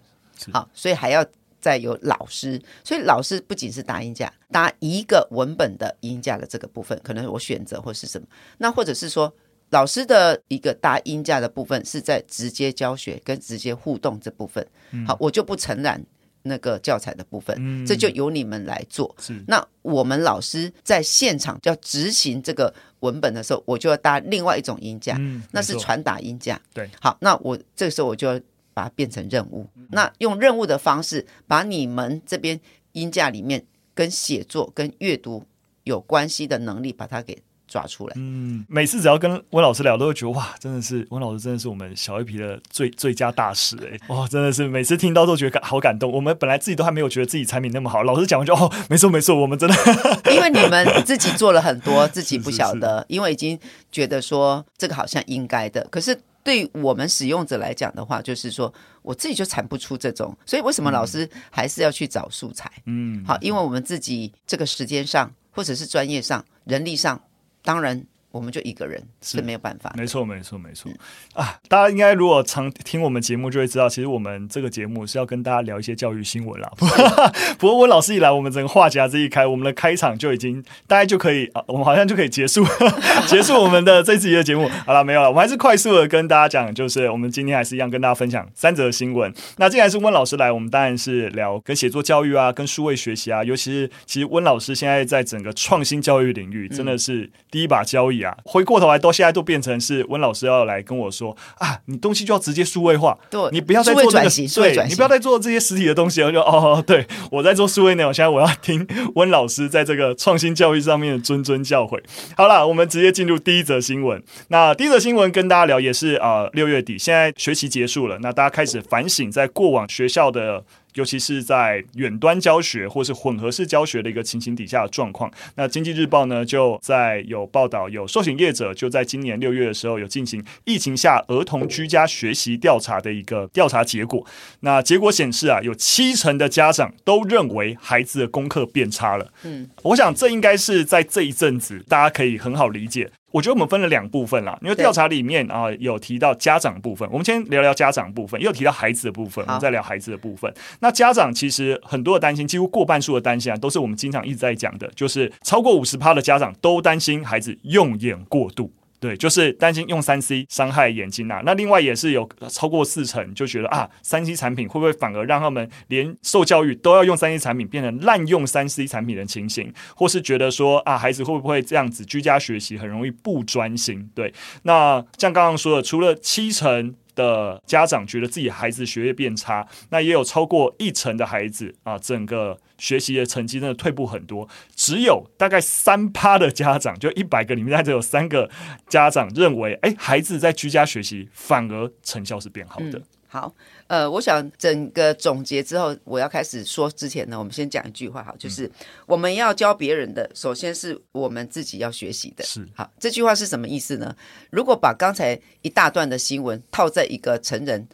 [0.53, 1.25] 好，所以还要
[1.61, 8.27] 再有老师，所以老师不仅是搭音架，搭一个文本的音架的这个部分，可能我选择或是什么，
[8.59, 9.33] 那或者是说
[9.71, 14.65] 老师的一个搭音架的部分是在直接教学跟直接互动这部分，
[15.07, 16.01] 好，我就不承揽
[16.43, 19.13] 那个教材的部分，嗯、这就由你们来做。
[19.19, 26.61] 是，那我们老师在现场要执行这个文本的时候，我就要搭另外一种音架，嗯、那是传达音架。
[26.73, 28.41] 对，好，那我这个时候我就要
[28.73, 32.61] 把它变成任务，嗯、那用任务的方式把你们这边
[32.93, 35.45] 音架里面跟写作跟阅读
[35.83, 37.43] 有关系的能力，把它给。
[37.75, 46.13] 抓出来，嗯，每次只要跟温老师聊，都会觉得哇，真的是温老师，真的是我们小 A 皮的最最佳大使哎，哇，真的是每次听到都觉得好感动。
[46.13, 49.75] 我们本来自己都还没有觉得自己产品那么好，老师讲完就哦，没错没错，我们真的
[50.33, 53.59] 因为你们自己做了很多，自己不晓得，是是是因为已经
[53.91, 62.71] 觉得说这个好像应该的，可是对我们使用者来讲的话，就是说我自己就产不出这种，所以为什么老师还是要去找素材？
[62.87, 67.21] 嗯，好，因为我们自己这个时间上或者是专业上、人力上。
[67.65, 69.95] 当然，我们就一个人是没有办法。
[69.97, 70.91] 没错，没错，没错。
[71.35, 76.69] 啊，大家应该如果常听我们节目，就会知道，其实我们这个节目是要跟大家聊一些教育新闻啦。
[77.59, 82.65] 不过温老师一来，我们整个话匣子一开，我们的开场就已经大家就可以啊，我们好像就可以结束
[83.29, 84.69] 结束我们的这次的节目。
[84.85, 89.33] 好了，没有了，我们还是快速的跟大家讲，就是我们今天还是一样跟大家分享三则新闻。
[89.59, 98.37] 那既然是温老师来，我们当然是聊跟写作教育啊，跟数位学习啊，尤其是其实温老师现在在整个创新教育领域真的是第一把交椅啊。
[98.45, 106.33] 回过头来，到现在都变成是温老师要来跟我说啊，你东西就要直接数位化，对，你不要再做这个，对，你不要再做这些实体的东西了。
[106.33, 112.01] 就哦，对我在做数位内容，现在我要听温老师在这个创新教育上面的谆谆教诲。
[112.37, 114.23] 好了，我们直接进入第一则新闻。
[114.49, 120.65] 那第一则新闻跟大家聊也是啊，六月底，现在学期结束了，那大家开始反省在过往学校的。
[120.95, 134.25] 尤其是在远端教学或是混合式教学的一个情形底下的状况，那经济日报呢就在有报道，有寿险业者就在今年六月的时候有进行疫情下儿童居家学习调查的一个调查结果。
[134.61, 139.33] 那结果显示啊，有七成的家长都认为孩子的功课变差了。
[139.43, 143.11] 嗯，我想这应该是在这一阵子大家可以很好理解。
[143.35, 150.55] 我觉得我们分了两部分啦，因为调查里面啊有提到家长部分，我们先聊聊家长部分，也有提到孩子的部分，我们再聊孩子的部分。
[150.79, 158.71] 那家长其实很多的担心，几乎过半数的担心啊，都是我们经常一直在讲的，就是超过五十趴的家长都担心孩子用眼过度。
[159.05, 161.43] 对，就是担心用三 C 伤害眼睛啊。
[161.45, 174.09] 那另外也是有超过四成就觉得啊，三 C 产品会不会反而让他们连受教育都要用三 C 产品，变成滥用三 C 产品的情形，或是觉得说啊，孩子会不会这样子居家学习很容易不专心？
[174.15, 176.95] 对，那像刚刚说的，除了七成。
[177.15, 184.49] 的家长觉得自己孩子学业变差，那也有超过一成的孩子啊，整个学习的成绩真的退步很多。
[184.75, 188.51] 只有大概三趴的家长，就一百个里面，大概只有三个
[188.89, 193.01] 家长认为，哎，孩子在居家学习反而成效是变好的。
[193.27, 193.53] 好，
[193.87, 198.71] 呃，我想整个总结之后，我要开始说之前呢，我们先讲一句话，哈，就是
[199.07, 202.45] 我们要教别人的，首先是我们自己要学习的。
[202.45, 204.17] 是，好，这句话是什么意思呢？
[204.51, 207.87] 如果把刚才一大段的新闻套在一个成人。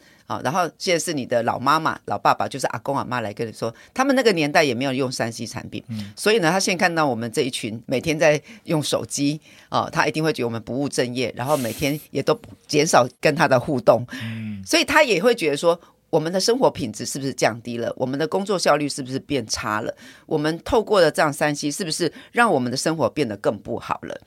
[0.43, 17.91] 然后现在是你的老妈妈、老爸爸，就是阿公阿妈来跟你说，他们那个年代也没有用三 C 产品，嗯、所以呢，他现在看到我们这一群每天在用手机，哦，他一定会觉得我们不务正业，然后每天也都减少跟他的互动，嗯、所以他也会觉得说，我们的生活品质是不是降低了？
[17.97, 19.95] 我们的工作效率是不是变差了？
[20.25, 24.19] 我们透过了这样三 C，是不是让我们的生活变得更不好了？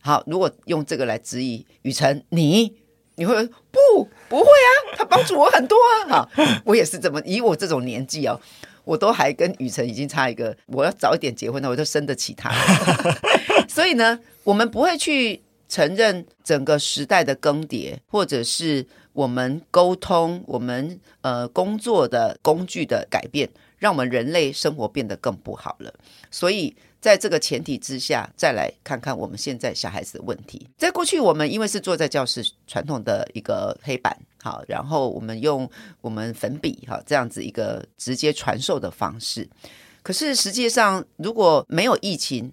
[0.00, 2.81] 好，如果用这个来质疑雨辰，你。
[3.22, 3.78] 你会不
[4.28, 4.96] 不会啊？
[4.96, 5.76] 他帮助我很多
[6.10, 6.26] 啊！
[6.34, 8.40] 哈，我也是这么以我这种年纪哦，
[8.82, 12.50] 我都还跟雨辰已经差一个，我要早一点结婚，那我就生得起他。
[13.70, 25.94] 所以呢，我们不会去承认整个时代的更迭，或者是我们沟通、我们呃工作的工具的改变，让我们人类生活变得更不好了。
[26.28, 26.74] 所以。
[27.02, 30.68] 在这个前提之下，再来看看我们现在小孩子的问题。
[30.78, 35.68] 在过去，我们因为是坐在教室传统的一个黑板，好，然后我们用
[36.00, 39.48] 我们粉笔，哈，这样子一个直接传授的方式。
[40.04, 42.52] 可是实际上，如果没有疫情，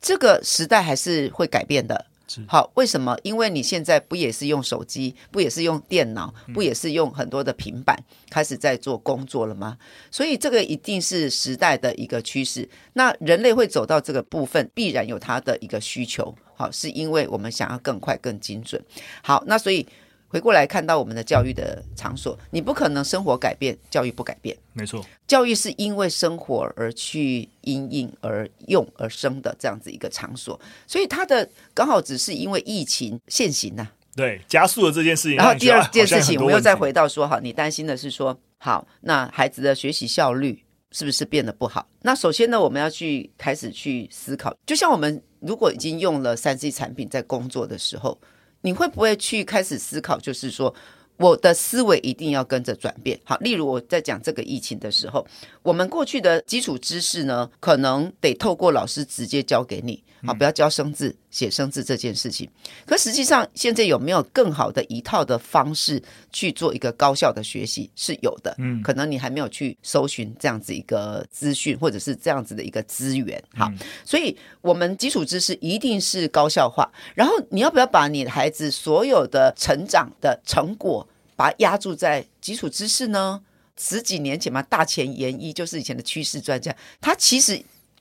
[0.00, 2.06] 这个时代还是会改变的。
[2.46, 3.16] 好，为什么？
[3.22, 7.98] 因为你现在不也是用手机，不也是用电脑，不也是用很多的平板
[8.30, 9.78] 开始在做工作了吗？
[10.10, 12.68] 所以这个一定是时代的一个趋势。
[12.92, 16.34] 那人类会走到这个部分，必然有它的一个需求。
[16.54, 18.82] 好，是因为我们想要更快、更精准。
[19.22, 19.86] 好，那所以
[20.28, 24.54] 回过来看到我们的教育的场所，你不可能生活改变，教育不改变。
[24.74, 35.36] 没错，教育是因为生活而去因应而用而生的这样子一个场所，所以它的刚好只是因为疫情现行呐、啊，对，加速了这件事情。
[35.38, 40.62] 然后第二件事情，我们又再回到说，哈，你担心的是说，好，那孩子的学习效率
[40.92, 41.88] 是不是变得不好？
[42.02, 48.20] 那首先呢，我们要去开始去思考，就像我们如果已经用了三 C 产品在工作的时候。
[48.62, 50.74] 你会不会去开始思考，就是说，
[51.16, 53.18] 我的思维一定要跟着转变。
[53.24, 55.26] 好，例如我在讲这个疫情的时候，
[55.62, 60.02] 我们过去的基础知识呢，可能得透过老师直接教给你。
[60.26, 62.48] 好，不要教生字、写生字这件事情。
[62.86, 67.90] 可实际上，现在有没有更好的一套的方式去做一个高效的学习？
[67.94, 68.54] 是有的。
[68.58, 73.42] 嗯，可能你还没有去搜寻这样子一个资讯，或者是这样子的一个资源。
[73.54, 73.70] 好，
[74.04, 76.90] 所以我们基础知识一定是高效化。
[77.14, 83.40] 然后，你要不要把你的孩子所有的成长的成果，把它压注在基础知识呢？
[83.76, 87.60] 十几年前嘛，大前研一就是以前的趋势专家，他其实。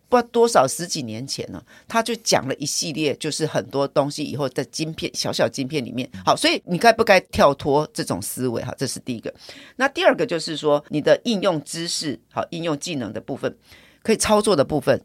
[0.09, 6.09] 不知道多少十几年前呢，他就讲了一系列，就是很多东西以后在晶片小小晶片里面。
[6.25, 8.63] 好，所以你该不该跳脱这种思维？
[8.63, 9.33] 哈，这是第一个。
[9.75, 13.53] 那第二个就是说，你的应用知识，好，应用技能的部分，
[14.01, 15.01] 可以操作的部分，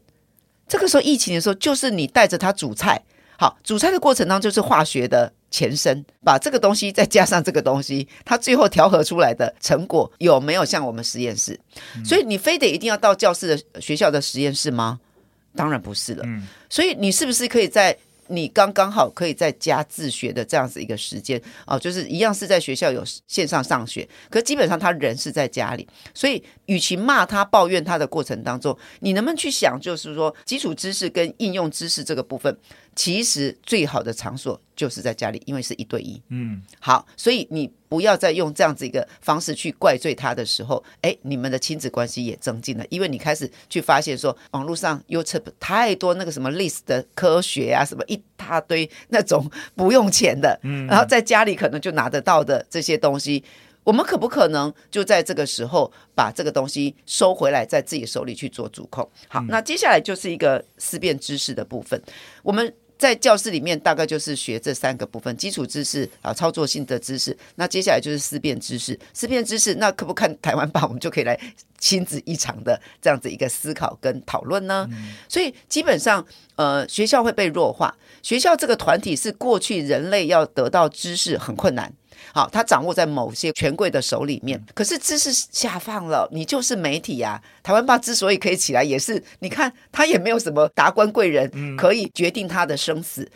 [0.67, 3.03] 这个时候疫情的时候，就是你带着他煮菜。
[3.37, 11.59] 好，煮菜的过程当中就是化学的前身，把这个东西再加上这个东西，它最后调和出来的成果有没有像我们实验室？
[11.95, 14.99] 嗯、所以你非得一定要到教室的学校的实验室吗？
[15.55, 16.23] 当然不是了。
[16.25, 17.95] 嗯、所以你是不是可以在？
[18.27, 32.57] 你刚刚好可以在家自学的这样子一个时间哦，就是一样是在学校有线上上学，可基本上他人是在家里，所以与其骂他、抱怨他的过程当中，你能不能去想，就是说基础知识跟应用知识这个部分，
[32.95, 36.21] 其实最好的场所就是在家里，因为是一对一。
[36.29, 37.71] 嗯，好，所以你。
[37.93, 53.43] 不要再用这样子一个方式去怪罪他的时候，哎，你们的亲子关系也增进了，因为你开始去发现说，网络上 YouTube 太多那个什么 list 的科学啊，什么一大堆那种不用钱的，嗯，然后在家里可能就拿得到的这些东西，
[53.83, 59.07] 我们可不可能就在这个时候把这个东西收回来，在自己手里去做主控？
[59.27, 62.01] 好，那接下来就是一个思辨知识的部分，
[62.41, 62.73] 我们。
[62.97, 67.35] 在教室里面，大概就是学这三个部分：基础知识啊，操作性的知识。
[67.55, 68.97] 那接下来就是思辨知识。
[69.13, 70.83] 思辨知识，那可不看台湾版？
[70.83, 71.37] 我们就可以来
[71.77, 74.87] 亲子一场的这样子一个思考跟讨论呢。
[75.27, 76.25] 所以基本上，
[76.55, 77.93] 呃，学校会被弱化。
[78.21, 81.91] 学校这个团体是过去人类要得到知识很困难。
[82.33, 87.61] 好，他掌握在某些权贵的手里面，可是知识下放了，你就是媒体呀、啊。
[87.63, 93.29] 台湾爸之所以可以起来，也是你看他也没有什么达官贵人可以决定他的生死，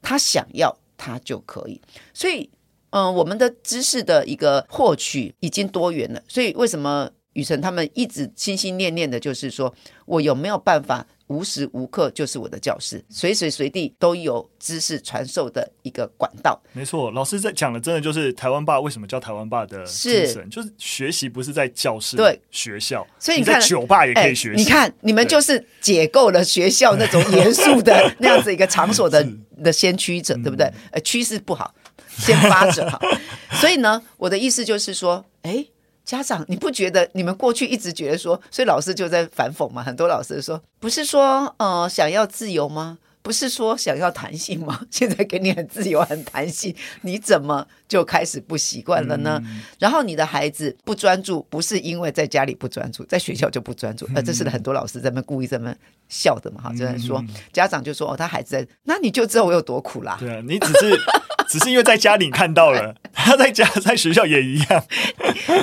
[0.00, 1.80] 他想要他就可以。
[2.12, 2.48] 所以，
[2.90, 6.22] 嗯、呃，我们的知识的一个获取已经多元了。
[6.28, 9.72] 所以，为什么雨辰他们一直心心念念的就是说
[10.06, 11.06] 我有没有办法？
[11.28, 16.60] 无时无刻就是我的教室，随时随地都有知识传授的一个管道。
[16.74, 18.78] 没错，老师在讲的真的就是台湾爸？
[18.78, 20.44] 为什么叫台湾爸的精神？
[20.44, 24.56] 是就是学习不是在教室、对学校，所以你看你在酒吧也可以学习。
[24.58, 29.26] 欸、你看你们就是解构了学校那种严肃的 那样子一个场所的
[29.64, 30.70] 的先驱者，对不对？
[30.90, 31.74] 呃，趋势不好，
[32.18, 33.00] 先发者好。
[33.58, 35.64] 所以呢，我的意思就是说，哎。
[36.04, 39.82] 家长，你不觉得你们过去一直觉得说，所以老师就在反讽嘛？
[39.82, 42.98] 很多老师说，不是说呃想要自由吗？
[43.24, 44.82] 不是说想要弹性吗？
[44.92, 49.40] 现在给你很自由、很弹性，你怎么就开始不习惯了呢？
[49.46, 55.74] 嗯、然后你的孩子不专注，不是因为在家里不专注，在学校就不专注，呃，这是很多老师在那故意在那
[56.06, 56.60] 笑的嘛？
[56.64, 60.18] 哈，就在说家长就说哦，他孩子在，那你就知道我有多苦啦。
[60.20, 60.94] 对啊，你只是。
[61.46, 64.84] 只是因为在家里看到了， 他在家在学校也一样，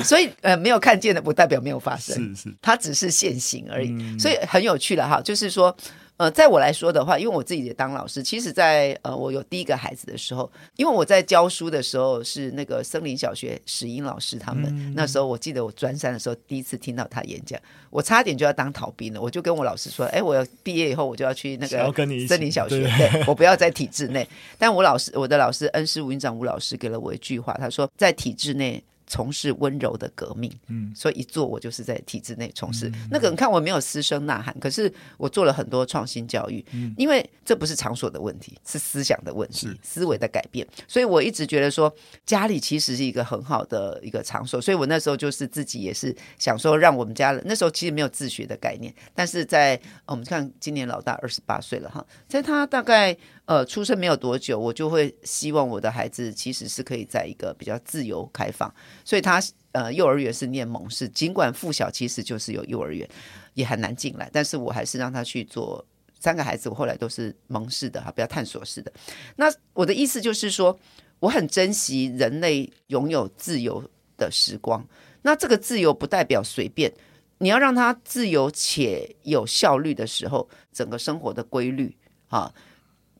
[0.04, 5.76] 所以呃没有看见的不代表没有发生，是是，它只是现行而已，嗯、所以很有趣了哈，就是说。
[6.22, 21.92] 呃，在我来说的话，因为我自己也当老师，其实在，在呃我有第一个孩子的时候，因为我在教书的时候是那个森林小学史英老师他们，嗯、那时候我记得我专三的时候第一次听到他演讲，我差点就要当逃兵了，我就跟我老师说，哎，我要毕业以后我就要去那个
[22.28, 22.88] 森林小学，
[23.26, 24.24] 我不要在体制内。
[24.56, 28.80] 但我老师，我的老师恩师吴院长吴老师给了我一句话，他说，在体制内。
[29.12, 32.88] 从事温柔的革命，嗯，所以一做我就是在体制内从事。
[32.88, 40.66] 嗯、那个你看我没有嘶声呐喊，可是我做了很多创新教育，嗯，因为这不是场所的问题，是思想的问题，思维的改变。
[40.88, 53.14] 所以我一直觉得说家里其实是一个很好的一个场所，所以我那时候就是自己也是想说让我们家人，那时候其实没有自学的概念，但是在我们看今年老大二十八岁了哈，在他大概。
[53.44, 58.72] 呃，出生没有多久，我就会希望我的孩子其实是可以在一个比较自由开放，
[59.04, 63.08] 所以他呃幼儿园是念蒙氏，尽管附小其实就是有幼儿园，
[63.54, 65.84] 也很难进来，但是我还是让他去做。
[66.20, 68.92] 三个孩子我后来都是蒙氏的哈，比较探索式的。
[69.34, 70.78] 那我的意思就是说，
[71.18, 73.82] 我很珍惜人类拥有自由
[74.16, 74.86] 的时光。
[75.22, 76.92] 那这个自由不代表随便，
[77.38, 81.92] 你要让他自由且有效率的时候，整个生活的规律
[82.28, 82.54] 啊。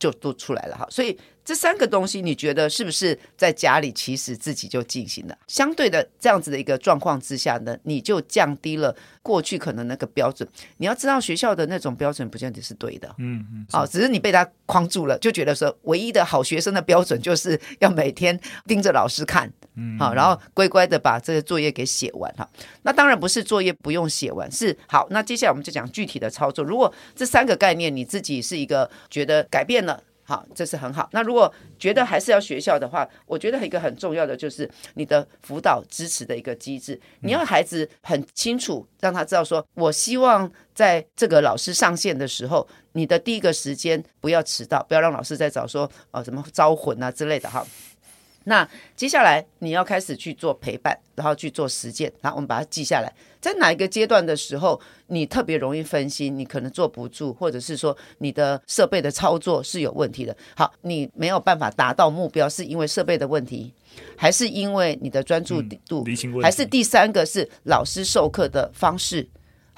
[0.03, 5.37] 就都出来了哈，所以这三个东西，你觉得是不是在家里其实自己就进行了？
[5.49, 10.49] 相对的这样子的一个状况之下呢，你就降低了过去可能那个标准。
[10.77, 22.49] 你要知道学校的那种标准不见得是对的，嗯嗯，好，只是你被他框住了，就觉得说唯一的好学生的标准就是要每天盯着老师看，嗯，好，然后乖乖的把这个作业给写完哈。
[22.83, 25.09] 那当然不是作业不用写完，是好。
[25.11, 26.65] 那接下来我们就讲具体的操作。
[26.65, 30.01] 如果这三个概念你自己是一个觉得改变了。
[30.33, 31.07] 好，这是很好。
[31.13, 36.99] 那如果觉得还是要学校的话，我觉得一个很重要的就是你的辅导支持的一个机制。
[37.21, 47.67] 你要孩子很清楚，让他知道说，我希望在这个老师上线的时候，你的第一个时间不要迟到，不要让老师再找说，呃，什么招魂啊之类的哈。
[48.45, 53.13] 那接下来你要开始去做陪伴，然后去做实践，然后我们把它记下来。
[53.41, 60.37] 在哪一个阶段的时候，你特别容易分心，你可能坐不住，或者是说你的设备的操作是有问题的。
[60.55, 63.75] 好，你没有办法达到目标，是因为设备的问题，
[64.17, 69.29] 还是因为你的专注度，嗯、还是第三个是老师授课的方式？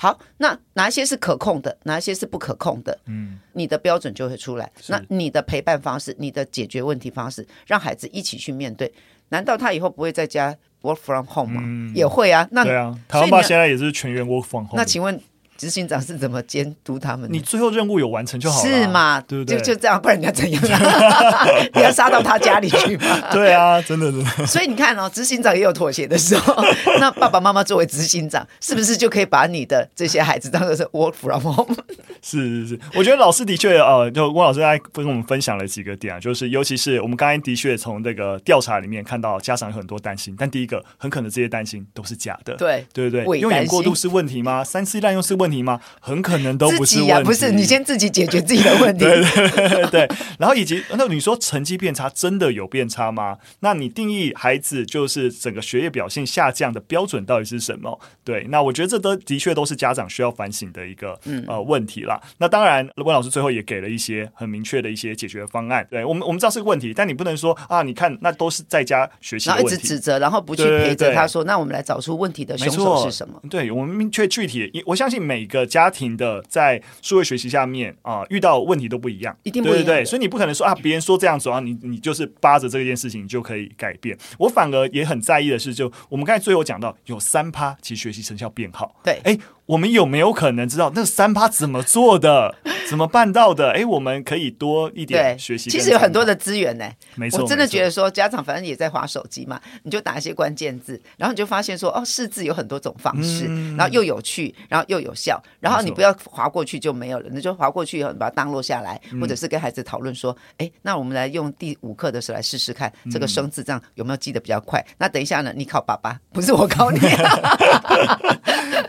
[0.05, 2.98] 好，那哪一些是可控的，哪一些是不可控的？
[3.07, 4.70] 嗯，你的标准就会出来。
[4.88, 8.92] 那你的陪伴方式，你的解决问题方式，让孩子一起去面对。
[9.30, 11.62] 难道他以后不会在家 work from home 吗？
[11.64, 12.46] 嗯、也会啊。
[12.50, 14.76] 那对啊，台湾爸现在也是全员 work from home。
[14.76, 15.18] 那请问？
[15.57, 17.28] 执行长是怎么监督他们？
[17.32, 19.20] 你最后任务有完成就好了，是吗？
[19.20, 19.59] 对不对？
[19.59, 21.46] 就就这样，不然你要怎样啊？
[21.74, 23.20] 你要杀到他家里去吗？
[23.32, 24.46] 对啊，真的真的。
[24.46, 26.55] 所以你看哦，执行长也有妥协的时候。
[27.00, 31.76] 那爸爸妈妈作为执行长，是不是就可以把你的这些孩子当做是 work from home？
[32.22, 44.64] 是是是，我觉得老师的确呃，就温老师在跟我们分享了几个点啊，就是尤其是我们刚才的确从这个调查里面看到家长有很多担心，但第一个很可能这些担心都是假的，对对对对，用眼过度是问题吗？
[44.64, 45.80] 三 C 滥用是问题吗？
[46.01, 46.24] 很。
[46.24, 49.05] 可能都不是问题，啊、不是你先自己解决自己的问题。
[49.05, 49.20] 对
[49.51, 53.36] 对对对，然后以及那你说成绩变差，真的有变差吗？
[53.61, 58.01] 那你定义孩子就是整个学业表现下降的标准到底是什么？
[58.24, 62.18] 对，那我觉得这都的确都是家长需要反省的一个、嗯、呃问题啦。
[62.38, 65.86] 那当然，温老师最后也给了一些很明确的一些解决方案。
[65.90, 73.38] 对我们，我们知道是个问题，但你不能说啊，你看那都是在家学习，然后一直指责，然后不去陪着他说，那我们来找出问题的凶手是什么？
[73.51, 79.62] 对我们明确具体，我相信每个家庭的在数位学习下面啊、呃，遇到问题都不一样，一定。
[79.62, 84.14] 对对对，所以你不可能说啊，别人说这样子啊，你你就是扒着这件事情就可以改变。
[84.39, 89.01] 我反而也很在意的是，就我们刚才最后讲到有三趴，其实学习成效变好。
[89.03, 89.39] 对，哎。
[89.66, 92.55] 我们有没有可能知道那三趴怎么做的，
[92.89, 93.70] 怎么办到的？
[93.72, 95.70] 哎，我们可以多一点学习。
[95.70, 97.43] 其实有很多的资源呢，没错。
[97.43, 114.85] 我真的觉得说，家长反正也在划手机嘛，你就打一些关键字，然后你就发现说，哦，识字有很多种方式，然后又有趣，然后又有效，然后你不要划过去就没有了，你就划过去以后，你把它 download 下来，或者是跟孩子讨论说，哎，那我们来用第五课的时候来试试看，这个生字这样有没有记得比较快？
[114.99, 116.99] 那等一下呢，你考爸爸，不是我考你。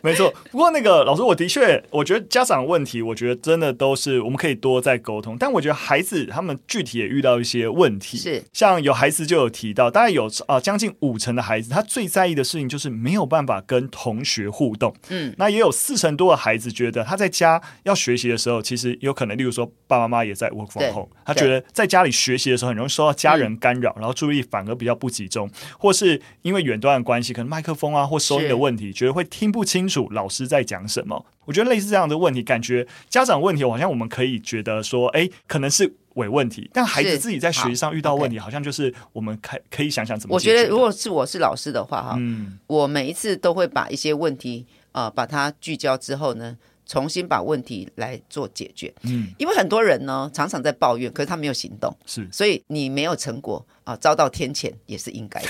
[0.06, 5.36] 没错，不过那个老师，我的确，我觉得家长问题，我觉得真的都是我们可以多再沟通。
[5.38, 8.44] 但我觉得孩子他们具体也遇到一些问题，是。
[8.54, 14.96] 像有孩子就有提到，大概有啊将近五成的孩子，他最在意的事情就是没有办法跟同学互动。
[15.10, 25.50] 嗯，那也有四成多的孩子觉得他在家要学习的时候，其实有可能，例如说爸爸妈妈也在 work from home，他觉得在家里学习的时候很容易受到家人干扰，嗯、然后注意力反而比较不集中，
[25.80, 31.26] 或是因为远端的关系，可能麦克风啊或收音的问题，觉得会听不清楚老师在讲什么？
[31.46, 40.34] 我觉得类似这样的问题，感觉家长问题，好像我们可以觉得说，哎，可能是伪问题，但孩子自己在学习上遇到问题，好，好像就是我们可可以想想怎么。
[40.36, 48.92] 我觉得如果是我是老师的话，哈，嗯，我每一次都会把一些问题啊、呃，把它聚焦之后呢，重新把问题来做解决。
[49.04, 55.50] 嗯，因为很多人呢常常在抱怨，可是他没有行动，是，所以你没有成果啊，遭到天谴也是应该的。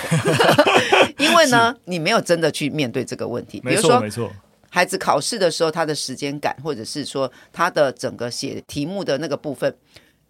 [1.18, 3.60] 因为呢，你没有真的去面对这个问题。
[3.62, 4.32] 比如说，没错，
[4.70, 9.76] 孩子考试的时候，他的时间感，或者是说他的整个写题目的那个部分，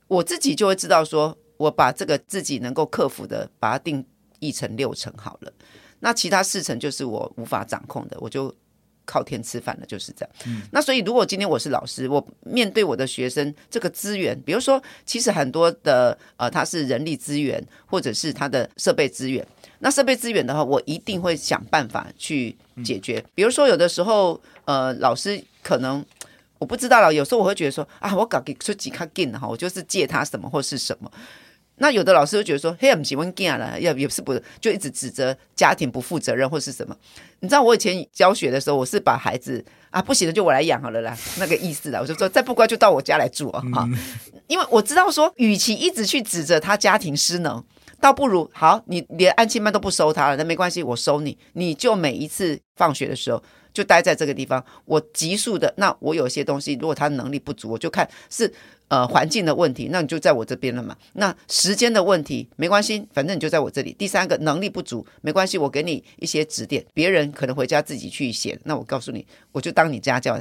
[0.08, 4.06] 我自己就会知道说，我把这个自己能够克服的，把它定
[4.40, 5.52] 义成六成好了。
[6.00, 8.56] 那其他四成就是我无法掌控的，我就。
[9.06, 10.36] 靠天吃饭了，就是这样。
[10.48, 19.46] 嗯、那所以，如果今天我是老师，我面对我的学生这个资源，比如说，其实很多的呃，他是人力资源，或者是他的设备资源。
[19.80, 23.20] 那设备资源的话，我一定会想办法去解决。
[23.20, 26.04] 嗯、比如说，有的时候呃，老师可能
[26.58, 31.12] 我不知道了，有时候我会觉得说啊，我搞给出几卡金哈，我就是借他什么或是什么。
[31.78, 36.96] 那有的老师就觉得说，嘿，不喜欢干了，也也是不就一直指责家庭不负责任或是什么？
[37.42, 43.90] 你知道我以前教学的时候，我是把孩子啊不行了就我来养好了啦，那个意思啦，我就说再不乖就到我家来住啊，哈，
[44.48, 47.62] 因为我知道说，与其一直去指责他家庭失能，
[48.00, 58.54] 倒不如好，你连安亲班都不收他了，那没关系，我收你，你就每一次放学的时候就待在这个地方，我急速的，那我有些东西，如果他能力不足，我就看是。
[58.88, 60.96] 呃，环境的问题，那你就在我这边了嘛。
[61.14, 63.92] 那时间的问题没关系，反正你就在我这里。
[63.98, 66.86] 第三个，能力不足没关系，我给你一些指点。
[66.94, 70.40] 别人可能回家自己去写，那我告诉你，我就当你家教。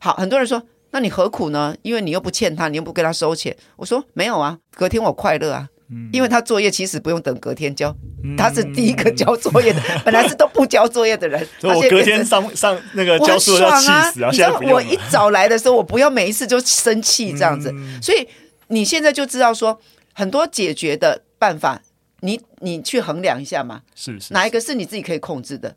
[0.00, 1.74] 好，很多人说，那你何苦呢？
[1.80, 3.56] 因为你又不欠他，你又不给他收钱。
[3.76, 5.68] 我说没有啊，隔天我快乐啊。
[6.12, 7.94] 因为他作业其实不用等隔天交，
[8.36, 11.40] 他是第一个交作业的， 本来是都不交作业的人。
[11.58, 14.30] 所以我隔天上上那个交作业要气死啊！
[14.30, 17.72] 你知道我一早来的时候，我不要每一次就生气这样子。
[18.02, 18.28] 所以
[18.68, 19.80] 你现在就知道说，
[20.12, 21.80] 很多解决的办法，
[22.20, 25.74] 你你去衡量一下嘛，是是哪一个是你自己可以控制的？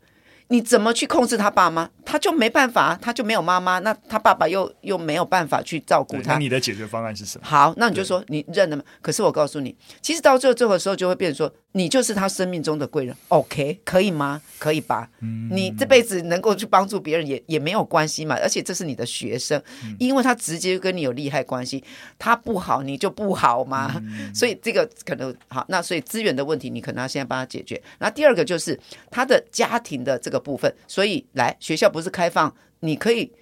[0.52, 1.88] 你怎么去控制他爸妈？
[2.04, 6.34] 他就没办法，他就没有妈妈，那他爸爸又又没有办法去照顾他。
[6.34, 7.46] 那你的解决方案是什么？
[7.46, 8.82] 好，那你就说你认了吗？
[9.00, 11.54] 可是我告诉你，其实到最后最后的时候就会变成说。
[11.74, 14.42] 你就是他生命中的贵人，OK，可以吗？
[14.58, 15.08] 可以吧？
[15.20, 18.36] 嗯、你这辈子能够去帮助别人也也没有关系嘛。
[18.42, 21.82] 而且这是你的学生，嗯、因为他直接跟你有利害关系，
[22.18, 23.94] 他不好你就不好嘛。
[23.96, 27.82] 嗯、所以这个可能好，那所以资源的问题你可能要现在帮他解决。
[27.98, 28.78] 那第二个就是
[29.10, 33.32] 他的家庭的这个部分，所以来学校不是开放，你可以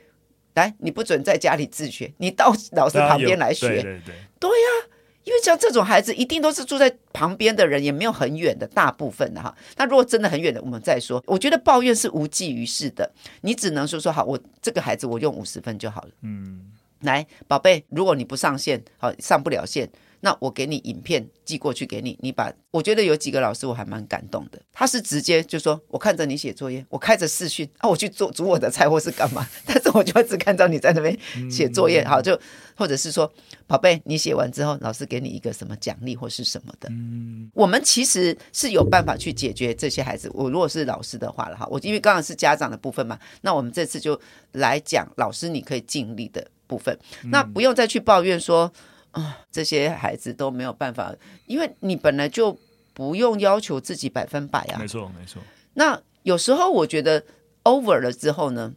[0.55, 4.87] 来，你不准在家里自学，你到老师旁边来学，对对对，对呀。
[5.25, 9.55] 因为像这种孩子，一定都是住在旁边的人，也没有很远的，大部分的哈。
[9.77, 11.23] 那如果真的很远的，我们再说。
[11.27, 13.11] 我觉得抱怨是无济于事的，
[13.43, 16.09] 你只能说说好，我这个孩子我用五十分就好了。
[16.23, 19.91] 嗯，来，宝贝，如果你不上线，好，上不了线。
[20.21, 31.19] 那我给你影片寄过去给你，你把我觉得有几个老师我还蛮感动的，他是直接就说，我看着你写作业，我开着视讯啊，我去做煮我的菜或是干嘛，但是我就只看到你在那边
[31.51, 32.39] 写作业，好，就
[32.77, 33.33] 或者是说，
[33.67, 40.31] 宝贝，你写完之后，老师给你一个什么奖励或是什么的，嗯，我们其实是有办法去解决这些孩子。
[40.35, 44.21] 我如果是老师的话了哈，我因为刚刚是家长的部分嘛，那我们这次就
[44.53, 48.71] 来讲老师你可以尽力的部分，那不用再去抱怨说。
[49.13, 51.15] 啊，这些孩子都没有办法，
[51.47, 52.59] 因为你本来就
[52.95, 54.79] 不用要求自己百分百啊。
[54.79, 55.43] 没错，没错。
[55.75, 57.25] 那有时候我觉得
[57.65, 58.73] over 了之后呢，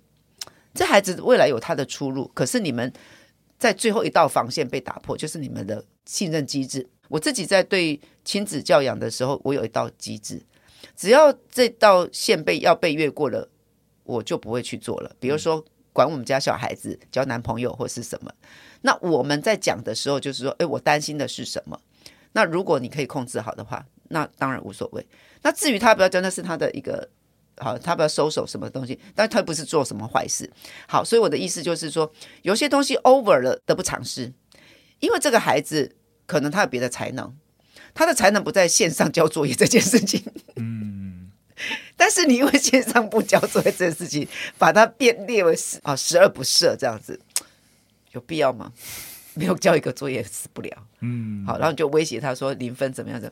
[0.74, 2.92] 这孩子未来有他的出路，可是你们
[3.60, 6.88] 在最后一道防线被打破，就是你们的信任机制。
[7.10, 10.42] 我自己在对亲子教养的时候，我有一道机制，
[10.96, 13.48] 只要这道线被要被越过了，
[14.04, 15.16] 我就不会去做了。
[15.20, 18.34] 比如说，管我们家小孩子交男朋友或是什么。
[18.84, 21.80] 那我们在讲的时候，就是说，哎，我担心的是什么？
[22.34, 25.06] 那如果你可以控制好的话，那当然无所谓。
[25.42, 27.10] 那至于他不要真的是他的一个
[27.58, 30.50] 好，他不要收手什么东西，但他不是做什么坏事。
[30.88, 32.12] 好，所以我的意思就是说，
[32.42, 34.34] 有些东西 over 了得不偿失，
[35.00, 37.36] 因为这个孩子可能他有别的才能，
[37.94, 40.24] 他的才能不在线上交作业这件事情。
[40.56, 41.32] 嗯，
[41.96, 44.28] 但是你因为线上不交作业这件事情，
[44.58, 47.20] 把它变列为十啊十恶不赦这样子。
[48.14, 48.72] 有必要吗？
[49.36, 50.88] 没有交一个作业死不了。
[51.02, 53.32] 嗯，好，然后就威胁他说零分怎么样的。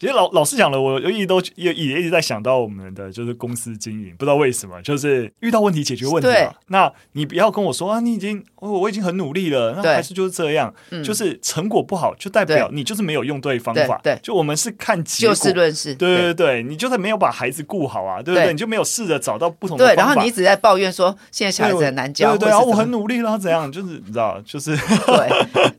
[0.00, 6.54] 其实老老师讲了，我一直都也也一直在想到我们的就是公司经营，不知道为什么，就是遇到问题解决问题嘛。
[6.68, 10.72] 那你不要跟我说啊，你已经我我已经很努力了，那还是就是这样，
[11.04, 14.00] 就是成果不好，就代表你就是没有用对方法。
[14.02, 15.94] 对，就我们是看结果，就事论事。
[15.94, 18.50] 对对对，你就是没有把孩子顾好啊，对不对？
[18.52, 19.94] 你就没有试着找到不同的方法。
[19.94, 22.30] 对，然后你一直在抱怨说现在小孩子很难教。
[22.30, 23.70] 对，对对，然后我很努力了，怎样？
[23.70, 25.28] 就是你知道，就是对。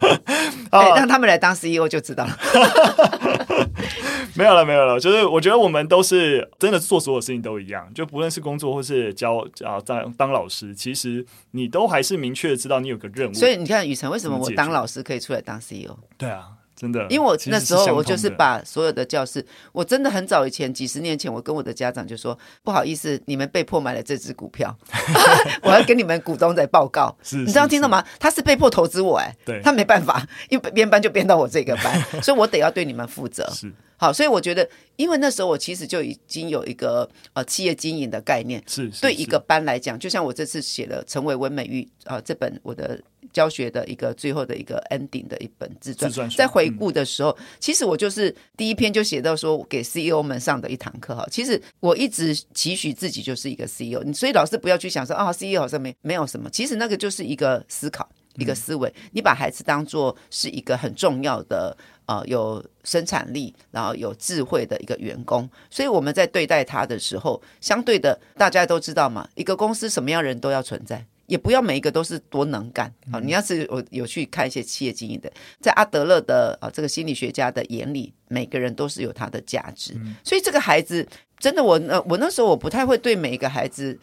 [0.69, 2.37] 哎，让他们来当 CEO 就知道了。
[4.35, 4.99] 没有了，没有了。
[4.99, 13.33] 就是我觉得我们都是真的做所有事情都一样，就不论是工作或是教啊当当老师，其实你都还是明确的知道你有个任务。
[13.33, 15.97] 所以你看，雨辰为什么我当老师可以出来当 CEO？
[16.17, 16.49] 对啊。
[16.81, 24.75] 真的，因为我那时候我就是把所有的教室，我真的很早以前几十年前，我跟我的家长就说，不好意思，你们被迫买了这支股票，
[25.61, 27.15] 我要跟你们股东在报告。
[27.21, 28.03] 是，你知道听到吗？
[28.17, 33.47] 他是被迫投资我，哎，对，他没办法，因为编班就编到我这个班， 所以我得要对你们负责。
[33.51, 33.71] 是。
[34.01, 42.99] 好，所以我觉得，因为那时候我其实就已经有一个呃企业经营的概念，是，是对一个班来讲，就像我这次写了《成为文美玉》啊、呃、这本我的
[43.31, 51.23] 教学的一个最后的一个 ending 的一本自传，在回顾的时候，嗯、其实我就是第一篇就写到说给 CEO 们上的一堂课哈。
[51.29, 58.09] 其实我一直期许自己就是一个 CEO，所以老师不要去想说啊 CEO 好像没没有什么，其实那个就是一个思考。
[58.37, 61.75] 一个思维，你把孩子当做是一个很重要的，
[62.11, 65.49] 呃，有生产力，然后有智慧的一个员工。
[65.69, 72.93] 所以我们在对待他的时候，相对的，大家都知道嘛，一个公司什么样人都要存在，也不要每一个都是多能干。
[73.13, 75.31] 啊，你要是有有去看一些企业经营的，
[75.61, 79.93] 在阿德勒的啊这个心理学家的眼里，每个人都是有他的价值。
[80.21, 81.07] 所以这个孩子
[81.39, 83.97] 真的，我呃我那时候我不太会对每一个孩子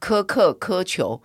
[0.00, 1.22] 苛刻苛求。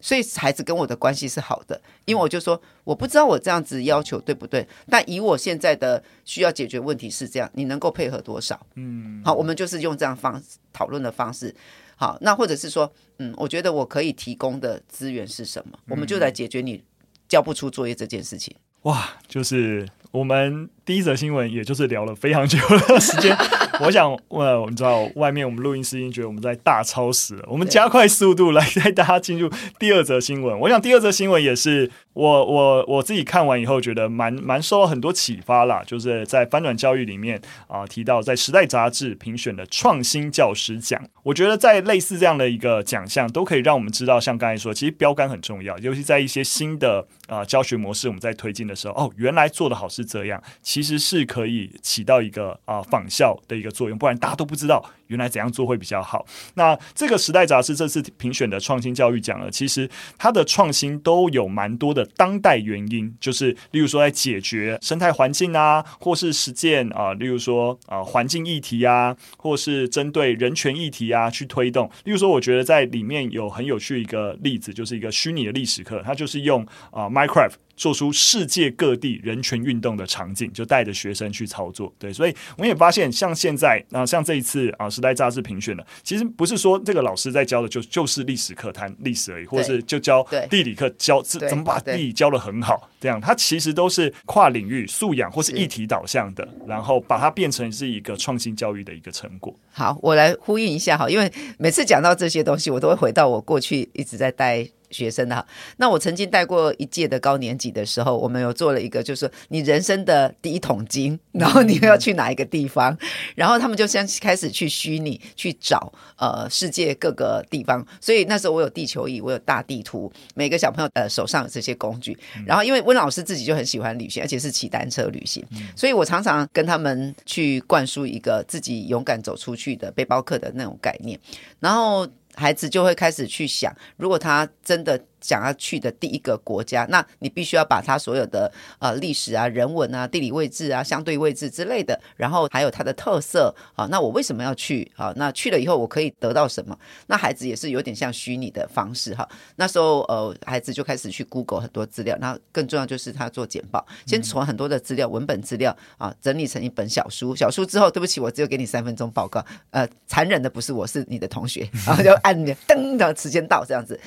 [0.00, 8.66] 所以孩子跟我的关系是好的，因为我就说我不知道我这样子要求对不对，但以我现在的需要解决问题是这样，你能够配合多少？
[8.76, 10.42] 嗯，好，我们就是用这样方
[10.72, 11.54] 讨论的方式，
[11.96, 16.82] 好，那或者是说，嗯，我觉得我可以提供的资源是什么，我们就来解决你
[17.28, 18.56] 交不出作业这件事情。
[18.82, 23.36] 哇，就是我们第一则新闻，也就是聊了非常久的时间。
[23.80, 30.58] 我想，呃，我们知道外面我们录音师已经觉得我们在大超时了，我们加快速度来带大家进入第二则新闻。
[30.60, 53.69] 我想第二则新闻也是我我我自己看完以后觉得蛮蛮受到很多启发啦，就是在翻转教育里面啊、呃、提到在时代杂志评选的创新教师奖，我觉得在类似这样的一个奖项都可以让我们知道，像刚才说，其实标杆很重要，尤其在一些新的啊、呃、教学模式我们在推进的时候，哦，原来做的好是这样，其实是可以起到一个啊、呃、仿效的一个。
[53.70, 56.24] 作用，不然大家都不知道原来怎样做会比较好。
[56.54, 71.90] 那这个时代杂志这次评选的创新教育奖呢，其实它的创新都有蛮多的当代原因，就是例如说在解决生态环境啊，或是实践啊，例如说啊环境议题啊，或是针对人权议题啊去推动。
[72.04, 77.54] 例如说，我觉得在里面有很有趣一个例子，就是一个虚拟的历史课，它就是用啊 Minecraft。
[77.76, 81.90] 做出世界各地人权运动的场景，就带着学生去操作。
[81.98, 99.54] 对，所以我们也发现，像现在啊，像这一次啊，时代杂志评选的，其实不是说这个老师在教的就就是历史课谈历史而已，或者是就教地理课教怎么把地理教的很好，这样，它其实都是跨领域素养或是议题导向的，然后把它变成是一个创新教育的一个成果。
[99.72, 104.68] 好，我来呼应一下哈，因为每次讲到这些东西，我都会回到我过去一直在带。
[104.90, 112.96] 学生的哈，那我曾经带过一届的高年级的时候，我们有做了一个，就是说你人生的第一桶金，然后你要去哪一个地方，
[113.34, 122.16] 然后他们就先开始去虚拟去找呃世界各个地方，所以那时候我有地球仪，我有大地图，每个小朋友呃手上有这些工具，
[122.46, 125.44] 然后因为温老师自己就很喜欢旅行，而且是骑单车旅行，
[125.76, 131.18] 所以我常常跟他们去灌输一个自己勇敢走出去的背包客的那种概念，
[131.60, 132.06] 然后。
[132.34, 145.12] 孩子就会开始去想，如果他真的想要去的第一个国家，那你必须要把他所有的呃历史啊、人文啊、地理位置啊、相对位置之类的，然后还有它的特色啊，那我为什么要去啊？
[145.16, 146.78] 那去了以后我可以得到什么？
[147.06, 149.28] 那孩子也是有点像虚拟的方式哈。
[149.56, 157.34] 那时候呃，孩子就开始去 Google 很多资料，那更重要就是他做简报，先从很多的资料、文本资料啊整理成一本小书。
[157.36, 159.44] 小书之后，对不起，我只有给你三分钟报告。
[159.70, 163.98] 呃，残忍的不是我，是你的同学，然后就按噔的时间到这样子。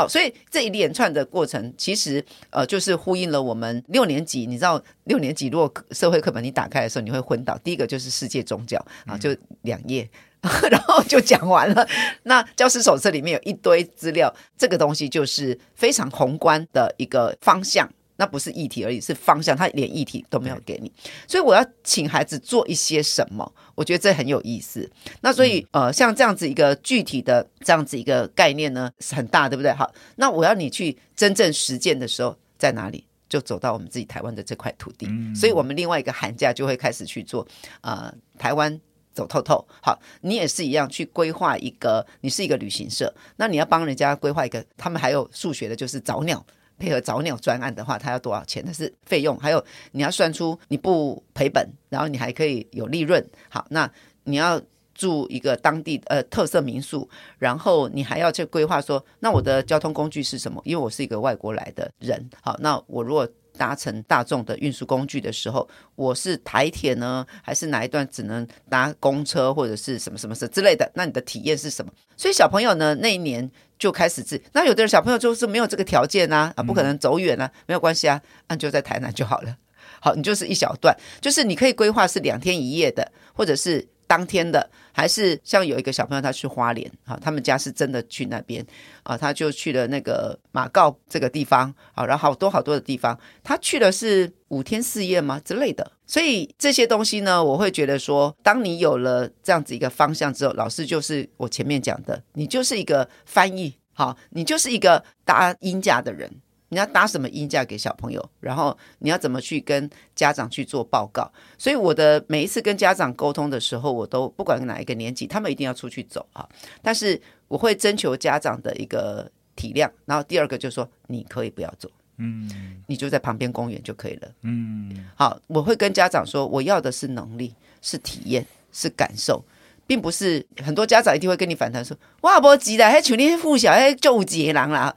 [0.00, 0.60] 好，所以这。
[0.60, 4.44] 这一连串的过程，其实呃，就是呼应了我们六年级。
[4.44, 7.56] 你知道，六年级如果社会课本你打开的时候，你会昏倒。
[7.64, 8.76] 第一个就是世界宗教
[9.06, 10.06] 啊，就两页，
[10.70, 11.88] 然后就讲完了。
[12.24, 17.88] 那教师手册里面有一堆资料，这个东西就是非常宏观的一个方向。
[18.20, 19.56] 那不是议题而已，是方向。
[19.56, 20.92] 他连议题都没有给你，
[21.26, 23.50] 所以我要请孩子做一些什么？
[23.74, 24.88] 我觉得这很有意思。
[25.22, 29.72] 那所以呃，像这样子一个具体的这样子一个概念呢，是很大，对不对？
[29.72, 33.06] 好，那我要你去真正实践的时候在哪里？
[33.26, 35.08] 就走到我们自己台湾的这块土地。
[35.34, 37.46] 所以我们另外一个寒假就会开始去做
[37.80, 38.78] 呃台湾
[39.14, 39.66] 走透透。
[39.80, 46.44] 好，你也是一样去规划一个，你是一个旅行社，那你要帮人家规划一个，他们还有数学的，就是早鸟。
[46.80, 48.62] 配合早鸟专案的话，它要多少钱？
[48.66, 53.24] 那是费用，还有你要算出你不赔本，然后你还可以有利润。
[53.50, 53.88] 好，那
[54.24, 54.60] 你要
[54.94, 57.08] 住一个当地呃特色民宿，
[57.38, 60.60] 然后你还要去规划说，那我的交通工具是什么？
[60.64, 63.28] 因为我是一个外国来的人，好，那我如果
[63.58, 70.90] 搭乘大众的运输工具的时候，我是台铁呢，还是哪一段只能搭公车或者是什么什么什么之类的？
[70.94, 71.92] 那你的体验是什么？
[72.16, 73.50] 所以小朋友呢，那一年
[73.80, 79.56] 就开始治，那有的人小朋友就是没有这个条件啊，啊，不可能走远啊，没有关系啊，那就在台南就好了。
[80.00, 83.88] 好，你就是一小段，就是你可以规划是两天一夜的，或者是。
[84.10, 88.66] 当天的，还是像有一个小朋友，他去花莲啊，他们家是真的去那边
[89.04, 95.92] 啊，他就去了那个马告这个地方啊，然后好多好多的地方，他去的是五天四夜吗之类的？
[96.08, 106.28] 所以这些东西呢，我会觉得说，当你有了这样子一个方向之后，老师就是我前面讲的，你就是一个翻译，好，你就是一个搭音架的人。
[106.70, 111.30] 你要搭什么音架给小朋友，然后你要怎么去跟家长去做报告？
[111.58, 116.48] 所以我的每一次跟家长沟通的时候，我都不管哪一个年纪，他们一定要出去走啊。
[116.80, 125.06] 但是我会征求家长的一个体谅，然后第二个就是说，你可以不要走，嗯，你就在旁边公园就可以了，嗯。
[125.16, 127.52] 好，我会跟家长说，我要的是能力，
[127.82, 129.44] 是体验，是感受，
[129.88, 134.94] 并不是很多家长一定会跟你反弹说，哇，不急的，还求你附小，还就接人啦。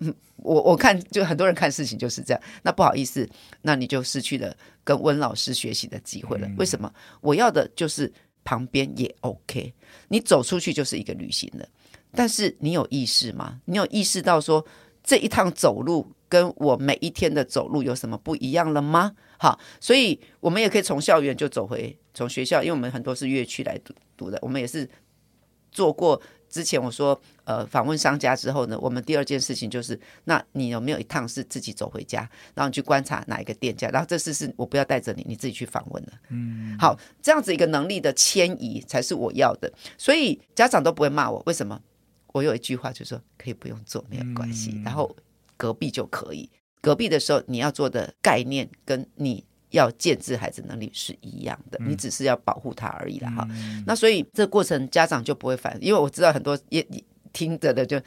[0.36, 3.28] 我我看就很多人看事情就是这样，那不好意思，
[3.62, 6.48] 那你就失去了跟温老师学习的机会了。
[6.58, 6.92] 为什么？
[7.20, 8.12] 我要的就是
[8.44, 9.72] 旁边也 OK，
[10.08, 11.66] 你走出去就是一个旅行了。
[12.12, 13.60] 但是你有意识吗？
[13.64, 14.64] 你有意识到说
[15.02, 19.12] 这一趟走路跟我每一天的走路有什么不一样了吗？
[19.38, 24.88] 好，所以我们也可以从校园就走回从学校，因为我们很多是乐区来读读的，我们也是
[25.70, 26.20] 做过。
[26.54, 32.20] 之前我说，呃，访问商家之后呢，我们第二件事情就是，那你有没有一趟是自己走回家，
[32.54, 36.12] 然后你去观察哪一个店家，然后这次是我不要带着你，你自己去访问了。
[36.28, 41.42] 嗯，好，这样子一个能力的迁移才是我要的，所以家长都不会骂我。
[41.44, 41.80] 为什么？
[42.28, 45.16] 我有一句话就是说，可以不用做，没有关系，然后
[45.56, 46.48] 隔壁就可以。
[46.80, 49.44] 隔壁的时候，你要做的概念跟你。
[49.74, 53.46] 要建制孩子能力是一样的，你只是要保护他而已啦哈。
[53.50, 56.86] 嗯、那所以这个过程家长就不会反，因为我知道很多也
[57.32, 58.00] 听着的就，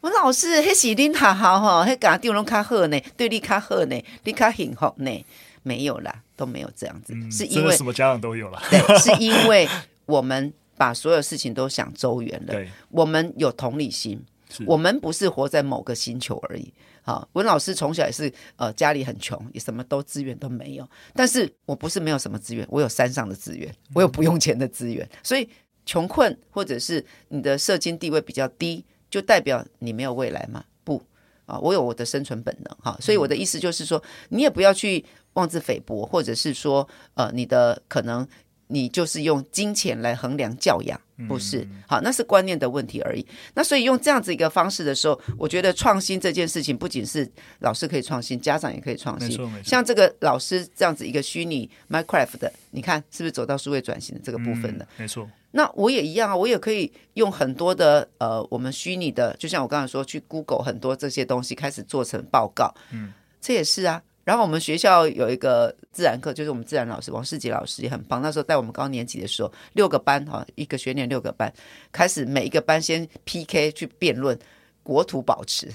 [0.00, 5.24] 我老师嘿是恁好好哈，嘿讲丢龙卡赫呢，对你卡赫呢，你卡幸福呢，
[5.62, 9.68] 没有啦，都没有这样子，嗯、是因为什么家长都有了，对，是 因为
[10.06, 12.68] 我们把所有事情都想周圆了，对。
[12.90, 14.31] 我们有同理心，是
[14.66, 16.72] 我们不是活在某个星球而已。
[17.02, 20.88] 好，文老师从小也是，呃，家里很穷，也什么都资源都没有。
[21.14, 25.08] 但是我不是没有什么资源，我有山上的资源，我有不用钱的资源。
[25.22, 25.48] 所以
[25.84, 30.64] 穷困或者是你的社经地位比较低，就代表你没有未来吗？
[30.84, 31.02] 不
[31.46, 32.76] 啊，我有我的生存本能。
[32.78, 38.26] 哈，所以我的意思就是说，你也不要去妄自菲薄，或者是说，呃，你的可能。
[38.68, 40.98] 你就是用金钱来衡量教养，
[41.28, 41.66] 不是？
[41.86, 43.26] 好，那是观念的问题而已。
[43.54, 49.38] 那所以用这样子一个方式的时候，我觉得创新这件事情不仅是老师可以创新，家长也可以创新。
[49.64, 54.86] 像这个老师这样子一个虚拟 Minecraft 的，你看是不是走到数位转型的这个部分了？
[54.96, 55.28] 没错。
[55.54, 62.74] 那我也一样啊，我也可以用很多的呃，我们虚拟的，就像我刚才说，去 Google 很多这些东西，开始做成报告。
[62.90, 64.02] 嗯，这也是啊。
[64.24, 68.22] 然后我们学校有一个自然课，就是我们自然老师王世杰老师也很棒。
[68.22, 71.52] 那时候带我们高年级的时候，六个班哈，一个学年六个班，
[71.90, 74.38] 开始每一个班先 PK 去辩论
[74.82, 75.68] 国土保持，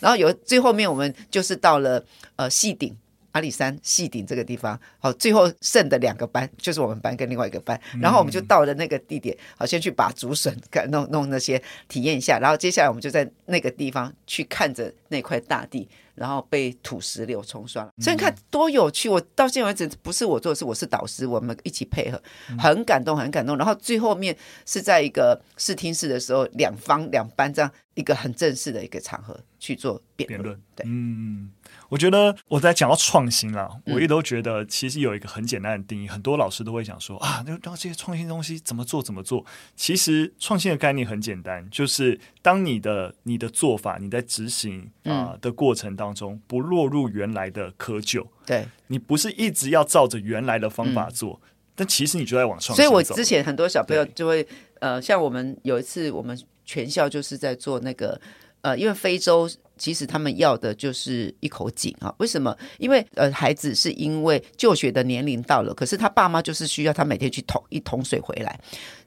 [0.00, 2.04] 然后有最后面我们就是到了
[2.36, 2.94] 呃系顶
[3.36, 10.56] 阿里山戏顶这个地方，好，最后剩的两个班就是我们班跟另外一个班，然后我们就到了那个地点，好，先去把竹笋
[10.90, 15.86] 弄弄那些体验一下，然后接下来我们就在那个地方去看着那块大地。
[16.16, 19.06] 然后被土石流冲刷了，所以你看多有趣！
[19.06, 22.18] 我到现在为止不是我做的事，我是导师，我们一起配合，
[22.58, 23.54] 很感动，很感动。
[23.58, 24.34] 然后最后面
[24.64, 30.58] 是在一个视听室的时候，两方两班这样一个很正式的一个场合去做辩论。
[30.74, 31.50] 对，嗯。
[31.88, 39.44] 我觉得我在讲到创新啦，我一直都觉得其实有一个很简单的定义，很多老师都会讲说啊，那这些创新东西怎么做怎么做？
[39.74, 51.40] 其实创新的概念很简单，就是当你的你的做法你在执行啊、呃、的过程当中不落入原来的窠臼，对，你不是一直要照着原来的方法做，
[51.74, 52.84] 但其实你就在往创新。
[52.84, 54.46] 所以我之前很多小朋友就会
[54.80, 58.20] 呃，像我们有一次我们全校就是在做那个
[58.66, 59.48] 呃，因为非洲。
[59.78, 62.08] 其实他们要的就是一口井啊！
[62.16, 62.56] 为什么？
[62.78, 68.58] 因为呃，孩子是因为就学的年龄到了，可是他爸妈就是需要他每天去桶一桶水回来，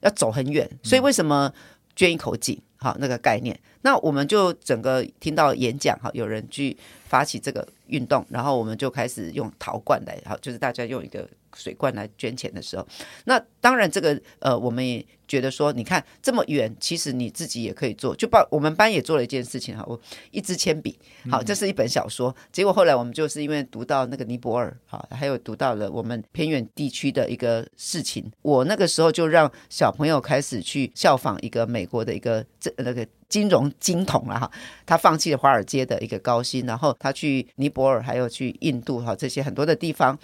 [0.02, 0.70] 要走很远。
[0.84, 1.52] 所以为什么
[1.96, 3.60] 捐一口井，好，那个概念。
[3.82, 11.28] 那我们就整个听到演讲，哈，有人去发起这个运动，然后我们就开始用陶罐来，好，就是大家用一个。
[11.56, 12.88] 水罐来捐钱的时候，
[13.26, 18.16] 那当然这个呃，我们也觉得说，你看这么远，其实你自己也可以做。
[18.16, 20.00] 就把我们班也做了一件事情哈，我
[20.32, 20.98] 一支铅笔，
[21.30, 22.36] 好，这是一本小说。
[22.52, 34.52] 结果后来我们就是因为读到那个尼泊尔，好，还有读到了我们偏远地区的一个事情，我那个时候就让小朋友开始去效仿一个美国的一个这那个金融金童了哈，
[34.86, 40.18] 他放弃了华尔街的一个高薪，然后他去尼泊尔，还有去印度哈这些很多的地方。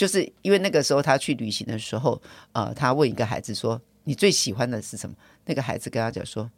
[0.00, 2.18] 就是因为那个时候他去旅行的时候，
[2.52, 6.50] 呃，他问一个孩子说：“你最喜欢的是什么？”那个孩子跟他讲说：“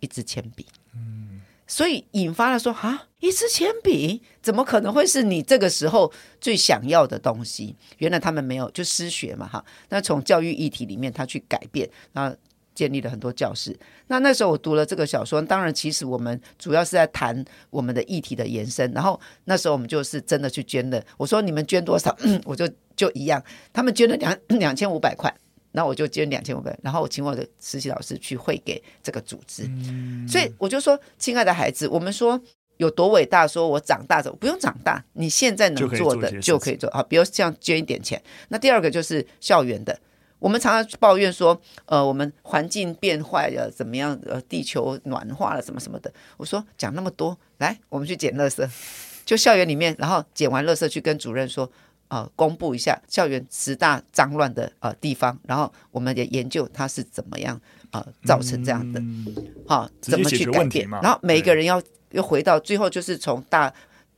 [0.00, 0.64] 一支铅笔。”
[0.96, 9.62] 嗯，所以引发了说：“啊，一支铅笔怎么可能会是你这个时候最想要的东西？”原来他们没有就失学嘛，哈。
[9.90, 12.34] 那从教育议题里面他去改变，然后。
[12.76, 13.74] 建立了很多教室。
[14.08, 18.92] 那那时候我读了这个小说，当然其实我们主要是在谈我们的议题的延伸。
[18.92, 21.02] 然后那时候我们就是真的去捐的。
[21.16, 23.42] 我说你们捐多少，我就就一样。
[23.72, 25.32] 他们捐了两 两千五百块，
[25.72, 26.76] 那我就捐两千五百。
[26.82, 29.64] 然后我请我的实习老师去汇给这个组织。
[29.64, 30.26] 嗯。
[30.26, 32.40] 所以我就说，亲爱的孩子，我们说
[32.78, 37.02] 有多伟大，说我长大着不用长大，你现在能做的就可以做啊。
[37.02, 38.20] 比如像捐一点钱。
[38.48, 39.98] 那第二个就是校园的。
[40.38, 44.16] 我们常常抱怨说，呃，我们环境变坏了，怎么样？
[44.26, 46.12] 呃，地球暖化了，什么什么的。
[46.36, 48.68] 我说讲那么多，来，我们去捡垃圾，
[49.24, 51.68] 就校园里面，然后捡完垃圾去跟主任说，
[52.08, 59.00] 呃，公布一下校园十大脏乱的呃地方，然后我们也研究它是怎么样呃造成这样的，
[59.66, 60.88] 好、嗯哦，怎么去改变？
[60.88, 63.72] 然后每一个人要又回到最后，就是从大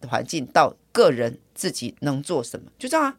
[0.06, 3.16] 环境到个人自己能做什么，就这样啊。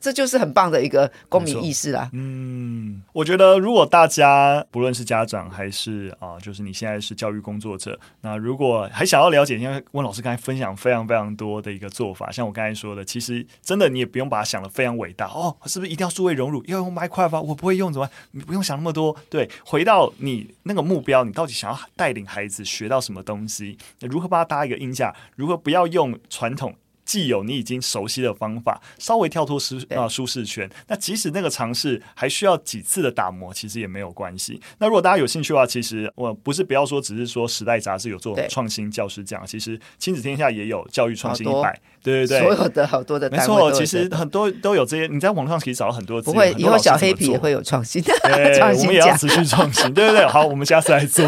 [0.00, 2.10] 这就是很棒的一个公民意识啦。
[2.12, 16.62] 嗯，我觉得如果大家不论是家长还是啊、呃，就是你现在是教育工作者，那如果还想要了解，因为温老师刚才分享非常非常多的一个做法，像我刚才说的，其实真的你也不用把它想的非常伟大哦，是不是一定要数位融入？
[16.66, 18.16] 要用 Minecraft 我不会用怎么办？
[18.32, 19.16] 你不用想那么多。
[19.30, 23.78] 对，回到你那个目标，你到底想要带领孩子学到什么东西？
[24.00, 25.14] 如何帮他搭一个音架？
[25.36, 26.74] 如何不要用传统？
[27.06, 34.60] 既有你已经熟悉的方法，稍微跳脱舒啊舒适圈，那即使那个尝试还需要几次的打磨，其实也没有关系。
[34.78, 46.20] 那如果大家有兴趣的话，其实我不是不要说，只是说时代杂志有做创新教师奖，其实亲子天下也有教育创新一百，对对对，所有的好多的没错，其实很多都有这些，你在网上可以找到很多。
[46.20, 48.12] 不会，以后小黑皮也会有创新的，
[48.58, 50.26] 创新我们也要持续创新，对对对。
[50.26, 51.24] 好，我们下次来做。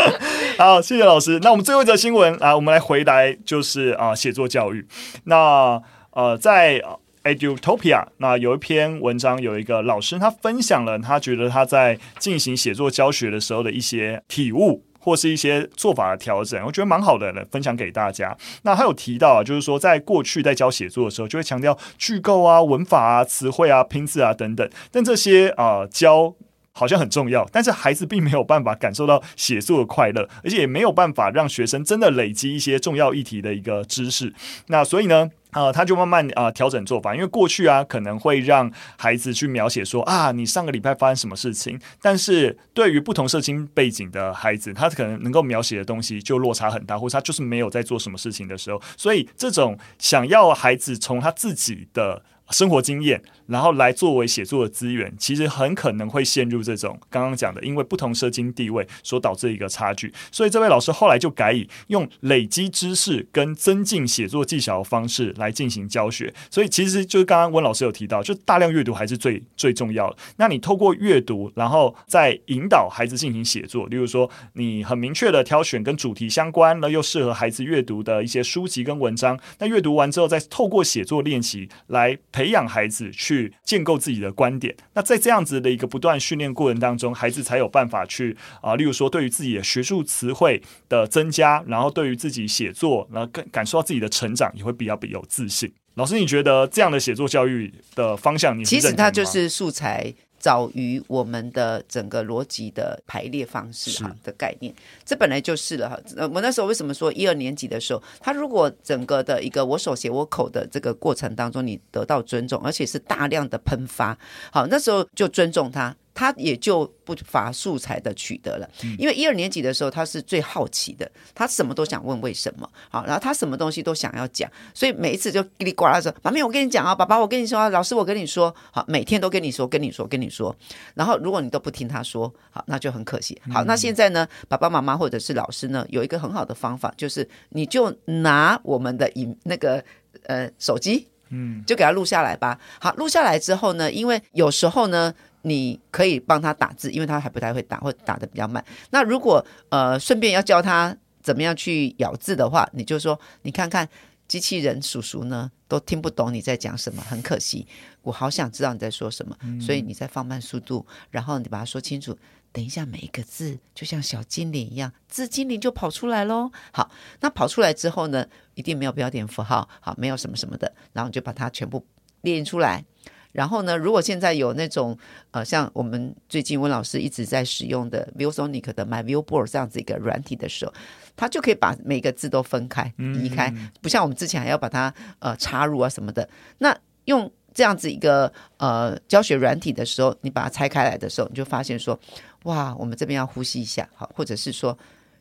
[0.56, 1.38] 好，谢谢老师。
[1.42, 3.14] 那我们最后一则新闻啊，我们来回答
[3.44, 4.86] 就是啊，写作教育。
[5.24, 5.80] 那
[6.12, 6.82] 呃，在
[7.22, 18.36] Edutopia 那有一篇文章，有一个老师他分享了他觉得他在进行写作教学的时候的一些体悟，或是一些做法的调整，我觉得蛮好的，分享给大家。
[18.62, 26.34] 那他有提到啊，就是说在过去在教写作的时候，就会强调句构啊、文法啊、词汇啊、拼字啊等等，但这些啊、教。
[26.80, 34.32] 好像很重要，但是孩子并没有办法感受到写作的快乐，而且也没有办法让学生真的累积一些重要议题的一个知识。
[34.68, 60.12] 那所以呢，呃，他就慢慢啊、调整做法，因为过去啊可能会让孩子去描写说啊，你上个礼拜发生什么事情，但是对于不同社经背景的孩子，他可能能够描写的东西就落差很大，或者他就是没有在做什么事情的时候，所以这种想要孩子从他自己的生活经验，然后来作为写作的资源，其实很可能会陷入这种刚刚讲的，因为不同社经地位所导致的一个差距。
[60.32, 66.32] 所以这位老师后来就改以用累积知识跟增进写作技巧的方式来进行教学。
[66.50, 70.16] 所以其实就是刚刚温老师有提到，就大量阅读还是最最重要的。
[70.36, 79.38] 那你透过阅读，然后再引导孩子进行写作，例如说你很明确的挑选跟主题相关，那又适合孩子阅读的一些书籍跟文章。
[79.58, 82.18] 那阅读完之后，再透过写作练习来。
[82.40, 95.70] 培养孩子去建构自己的观点，那在这样子的一个不断训练过程当中，孩子才有办法去啊、例如说对于自己的学术词汇的增加，然后对于自己写作，然后感感受到自己的成长，也会比较比有自信。
[95.96, 100.14] 老师，你觉得这样的写作教育的方向你，你其实它就是素材。
[100.40, 104.74] 早于我们的整个逻辑的排列方式哈的概念，
[105.04, 105.96] 这本来就是了哈。
[106.32, 114.18] 我那时候为什么说一二年级的时候，他如果整个的一个我手写我口的这个过程当中，你得到尊重，而且是大量的喷发，
[114.50, 115.94] 好，那时候就尊重他。
[116.20, 118.68] 他也就不乏素材的取得了。
[118.98, 130.54] 因为一二年级的时候，他是最好奇的，他什么都想问为什么，好，然后他什么东西都想要讲，所以每一次就叽里呱啦说：“妈咪，我跟你讲啊，爸爸，我跟你说啊，老师，我跟你说，好，每天都跟你说，跟你说，跟你说。
[130.92, 133.40] 然后如果你都不听他说，好，那就很可惜。
[133.50, 139.82] 好，那现在呢，爸爸妈妈或者是老师呢，有一个很好的方法，就是你就拿我们的影那个
[140.24, 142.58] 呃手机。”嗯，就给他录下来吧。
[142.80, 148.64] 好，录下来之后呢，因为有时候呢，你可以帮他打字，因为他还不太会打，或打的比较慢。
[148.90, 153.88] 那如果呃顺便要教他怎么样去咬字的话，你就说，你看看
[154.28, 157.66] 机器人叔叔呢都听不懂你在讲什么，很可惜，
[158.02, 162.16] 我好想知道你在说什么，所以你再放慢速度，然后你把它说清楚。
[162.52, 166.50] 等一下，每一个字就像小精灵一样，字精灵就跑出来喽。
[166.72, 171.86] 好，那跑出来之后呢，一定没有标点符号，好，没有什么什么的，然后你就把它全部
[172.22, 172.84] 列出来。
[173.32, 174.96] 然后呢，如果现在有那种
[175.30, 180.72] 呃，像我们最近温老师一直在使用的 ViewSonic 的 My Viewboard 这样子一个软体的时候，
[181.16, 186.28] 它就可以把每个字都分开移开，不像我们之前还要把它呃插入啊什么的。
[186.58, 191.98] 那用这样子一个呃教学软体的时候，你把它拆开来的时候，你就发现说，
[192.44, 194.76] 哇，我们这边要呼吸一下，好，或者是说，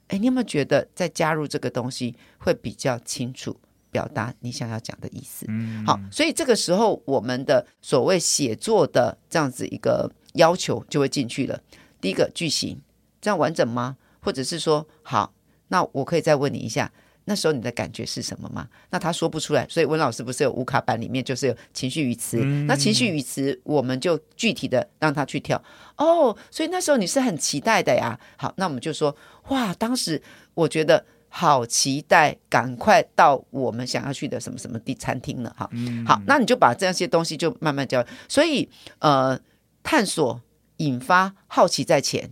[0.07, 3.55] 哎，你有没有觉得再加入这个东西会比较清楚
[3.91, 5.45] 表达你想要讲的意思？
[5.49, 11.59] 嗯，好，所以这个时候我们的所谓写作的这样子一个要求就会进去了。
[12.01, 12.79] 第一个句型
[13.19, 13.97] 这样完整吗？
[14.21, 15.33] 或者是说，好，
[15.69, 16.91] 那我可以再问你一下。
[17.25, 18.67] 那时候你的感觉是什么吗？
[18.89, 25.61] 那他说不出来，所以温老师不是有无卡版里面就是有情绪语词，嗯、那情绪语词我们就具体的让他去跳
[25.97, 26.35] 哦。
[26.49, 28.19] 所以那时候你是很期待的呀。
[28.35, 29.15] 好，那我们就说
[29.49, 30.19] 哇，当时
[30.55, 35.55] 我觉得好期待，赶快到我们想要去的什么什么地餐厅了。
[35.57, 38.05] 哈，嗯、好，那你就把这些东西就慢慢教。
[38.27, 38.67] 所以
[38.99, 39.39] 呃，
[39.81, 40.41] 探索、
[40.77, 42.29] 引发、好奇在前，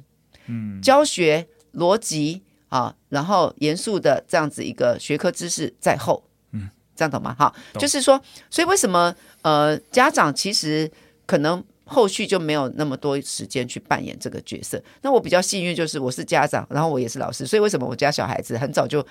[0.48, 2.44] 嗯，教学逻辑。
[2.70, 6.22] 啊，然后严肃的这样子一个学科知识在后，
[6.52, 7.34] 嗯，这样懂吗？
[7.40, 10.92] 好，就是说，所以为什么呃，家长其实
[11.26, 14.82] 可能后续就没有那么多时间去扮演这个角色？
[15.02, 19.06] 那我比较幸运，就是我是家长，然后我也是老师，所以为什么我家小孩子很早就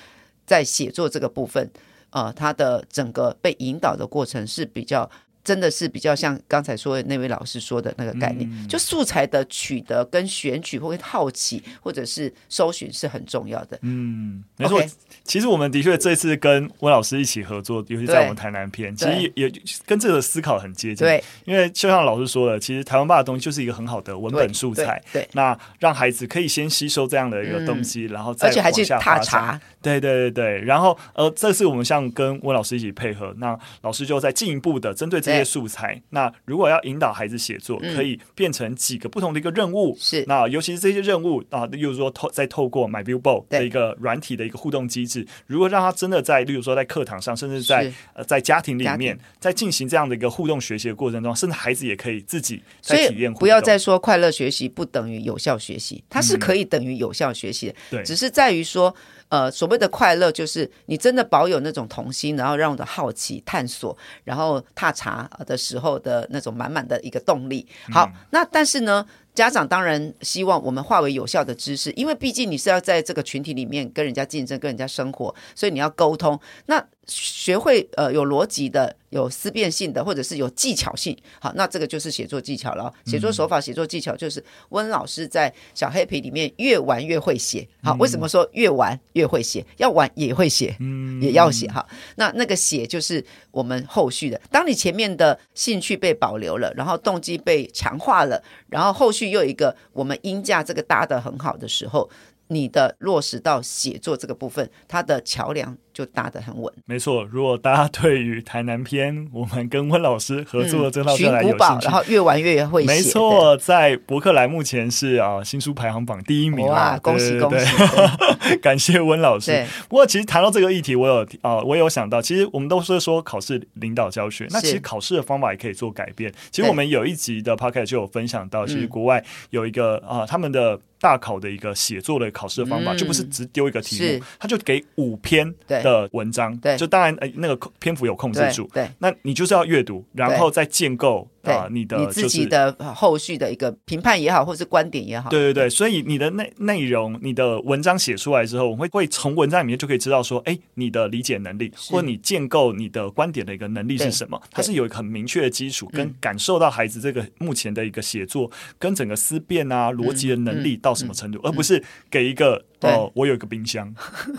[0.45, 1.71] 在写作这个部分，
[2.11, 5.11] 呃，他的整个被引导的过程是比较。
[5.47, 13.79] 真的是比较像刚才说的那位老师说的那个概念，嗯、就素材的取得跟选取，或者好奇，或者是搜寻是很重要的。
[13.83, 14.83] 嗯，没错。
[15.23, 19.53] 其实我们的确这次跟温老师一起合作，尤其在我们台南篇，其实也，也
[19.85, 21.07] 跟这个思考很接近。
[21.07, 25.01] 对，因为就像老师说的，其实台湾爸的东西就是一个很好的文本素材。
[25.13, 29.61] 对，对对，那让孩子可以先吸收这样的一个东西，嗯、然后再往下踏查。
[29.81, 39.97] 对对对对，然后呃，这次我们像跟温老师一起配合，那老师就在进一步的针对这些素材，那如果要引导孩子写作，可以变成几个不同的一个任务。
[40.01, 53.33] 是、嗯，那尤其是这些任务啊，例如说透再透过 My Viewboard 的一个软体的一个互动机制，如果让他真的在，例如说在课堂上，甚至在呃在家庭里面，在进行这样的一个互动学习的过程中，甚至孩子也可以自己在体验。
[53.35, 58.95] 不要再说快乐学习不等于有效学习，它是可以等于有效学习的，对、嗯，只是在于说。
[59.29, 67.67] 呃，所谓的快乐就是你真的保有那种童心，然后让我的好奇探索，然后踏查的时候的那种满满的一个动力。
[67.91, 69.05] 好，嗯、那但是呢，
[69.35, 76.39] 家长当然希望我们化为有效的知识，因为毕竟你是要在这个群体里面跟人家竞争、跟人家生活，所以你要沟通。
[76.67, 82.93] 那学会呃有逻辑的、有思辨性的，或者是有技巧性，好，那这个就是写作技巧了。
[83.05, 87.67] 写作手法、写作技巧，就是温老师在小黑皮里面越玩越会写。
[87.83, 89.65] 好，为什么说越玩越会写？
[89.77, 91.69] 要玩也会写，嗯，也要写。
[91.69, 91.87] 哈，
[92.17, 94.41] 那那个写就是我们后续的。
[94.51, 102.11] 当你前面的兴趣被保留了，然后动机被强化了，然后后续又有一个我们音架这个搭得很好的时候，
[102.49, 105.77] 你的落实到写作这个部分，它的桥梁。
[105.97, 107.25] 就搭得很稳，没错。
[107.25, 112.87] 如果大家对于台南篇，我们跟温老师合作的这套书来有兴趣，然后越玩越会写。
[112.87, 116.99] 没错，在博客来目前是啊新书排行榜第一名哇！
[116.99, 117.67] 恭喜恭喜！
[118.61, 119.67] 感谢温老师。
[119.89, 126.31] 不过其实谈到这个议题，我有啊，我有想到，其实我们都是说考试领导教学，那其实考试的方法也可以做改变。
[126.51, 135.47] 其实我们有一集的 podcast 就有分享到，其实国外有一个啊，他们的大考的一个写作的考试的方法，就不是只丢一个题目，他就给五篇。
[135.69, 145.31] 的文章，对，就当然，呃，那个篇幅有控制住，对，那你就是要阅读，然后再建构啊，你的、就是、你自己的后续的一个评判也好，或是观点也好。
[145.31, 154.41] 对对对，所以你的内内容，你的文章写出来之后，我会会从文章里面就可以知道说，哎，你的理解能力，或者你建构你的观点的一个能力是什么？
[154.51, 162.65] 它是有一个很明确的基础，跟感受到孩子这个目前的一个写作跟整个思辨啊、逻辑的能力到什么程度，而不是给一个。
[162.83, 163.93] 哦，我有一个冰箱，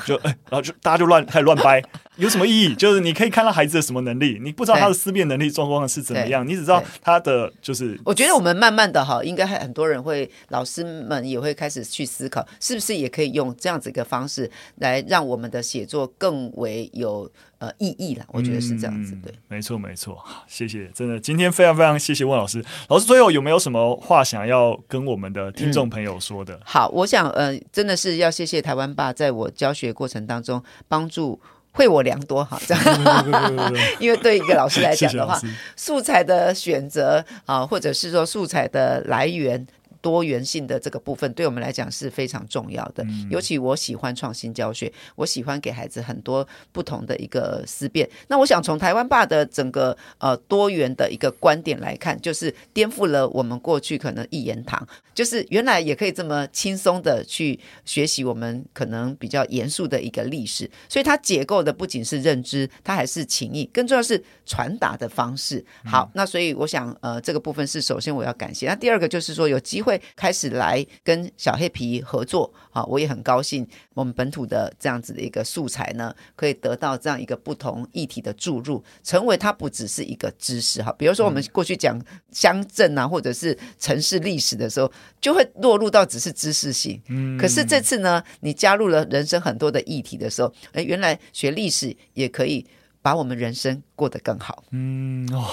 [0.05, 1.83] 就哎，然后就大家就乱开始乱掰，
[2.17, 2.75] 有什么意义？
[2.75, 7.99] 就是你可以看到孩子的什么能力，你不知道他的思辨能力状况是怎么样，你只知道他的就是。
[8.03, 17.31] 我觉得我们慢慢的哈，应该很多人会，老师们也会开始去思考，是不是也可以用这样子一个方式来让我们的写作更为有。
[17.59, 26.53] 呃，意义了，我觉得是这样子，对，嗯、没错，没错，谢谢，真的，今天非常非常谢谢温老师，老师最后有没有什么话想要跟我们的听众朋友说的？
[26.53, 31.41] 嗯、好，我想，呃，真的是要谢谢台湾爸，在我教学过程当中帮助
[31.77, 35.39] 惠我良多哈，这样，因为对一个老师来讲的话，
[35.75, 39.65] 素材的选择啊，或者是说素材的来源。
[40.07, 48.09] 多元性的这个部分对我们来讲是非常重要的，尤其我喜欢创新教学，我喜欢给孩子很多不同的一个思辨。
[48.29, 60.71] 那我想从台湾爸的整个呃多元的一个观点来看，就是颠覆了我们过去可能一言堂，就是原来也可以这么轻松的去学习我们可能比较严肃的一个历史。
[60.87, 65.65] 所以它解构的不仅是认知，它还是情谊，更重要是传达的方式。
[65.83, 68.67] 好，那所以我想呃这个部分是首先我要感谢。
[68.67, 69.96] 那第二个就是说有机会。
[70.15, 80.93] 开始来跟小黑皮合作啊，我也很高兴，我们本土的这样子的一个素材呢，可以得到这样一个不同议题的注入，成为它不只是一个知识哈。
[80.97, 81.99] 比如说我们过去讲
[82.31, 87.01] 乡镇啊，或者是城市历史的时候，就会落入到只是知识性。
[87.07, 92.65] 嗯，可是这次呢，你加入了人生很多的议题的时候，哎，原来学历史也可以
[93.01, 94.63] 把我们人生过得更好。
[94.71, 95.47] 嗯哦。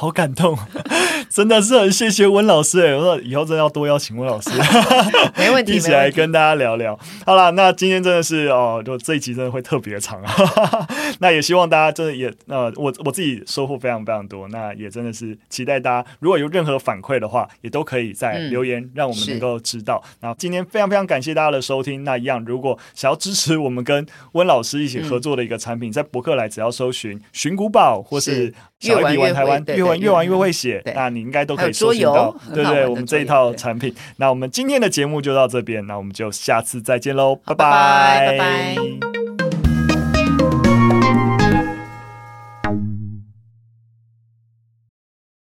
[0.00, 0.56] 好感动，
[1.28, 2.94] 真的是很谢谢温老师哎！
[2.94, 4.48] 我说以后真的要多邀请温老师，
[5.36, 6.96] 没问题， 一起来跟大家聊聊。
[7.26, 10.86] 好了，那今天真的是哦，就这一集真的会特别长啊。
[11.18, 14.46] 那也希望大家真的也呃，我我自己收获非常非常多。
[14.50, 20.00] 那也真的是期待大家如果有任何反馈的话，也都可以在留言让我们能够知道。
[20.20, 22.04] 那、嗯、今天非常非常感谢大家的收听。
[22.04, 28.54] 那一样，如果想要支持我们跟温老师一起合作的一个产品，嗯、在博客来只要搜寻“寻古堡”或是。
[28.80, 32.86] 小黑皮玩台湾，越玩越玩越会写，那你应该都可以搜寻到，对不对？
[32.86, 33.94] 我们这一套产品。
[34.16, 39.17] 那我们今天的节目就到这边，那我们就下次再见喽，拜拜，拜拜。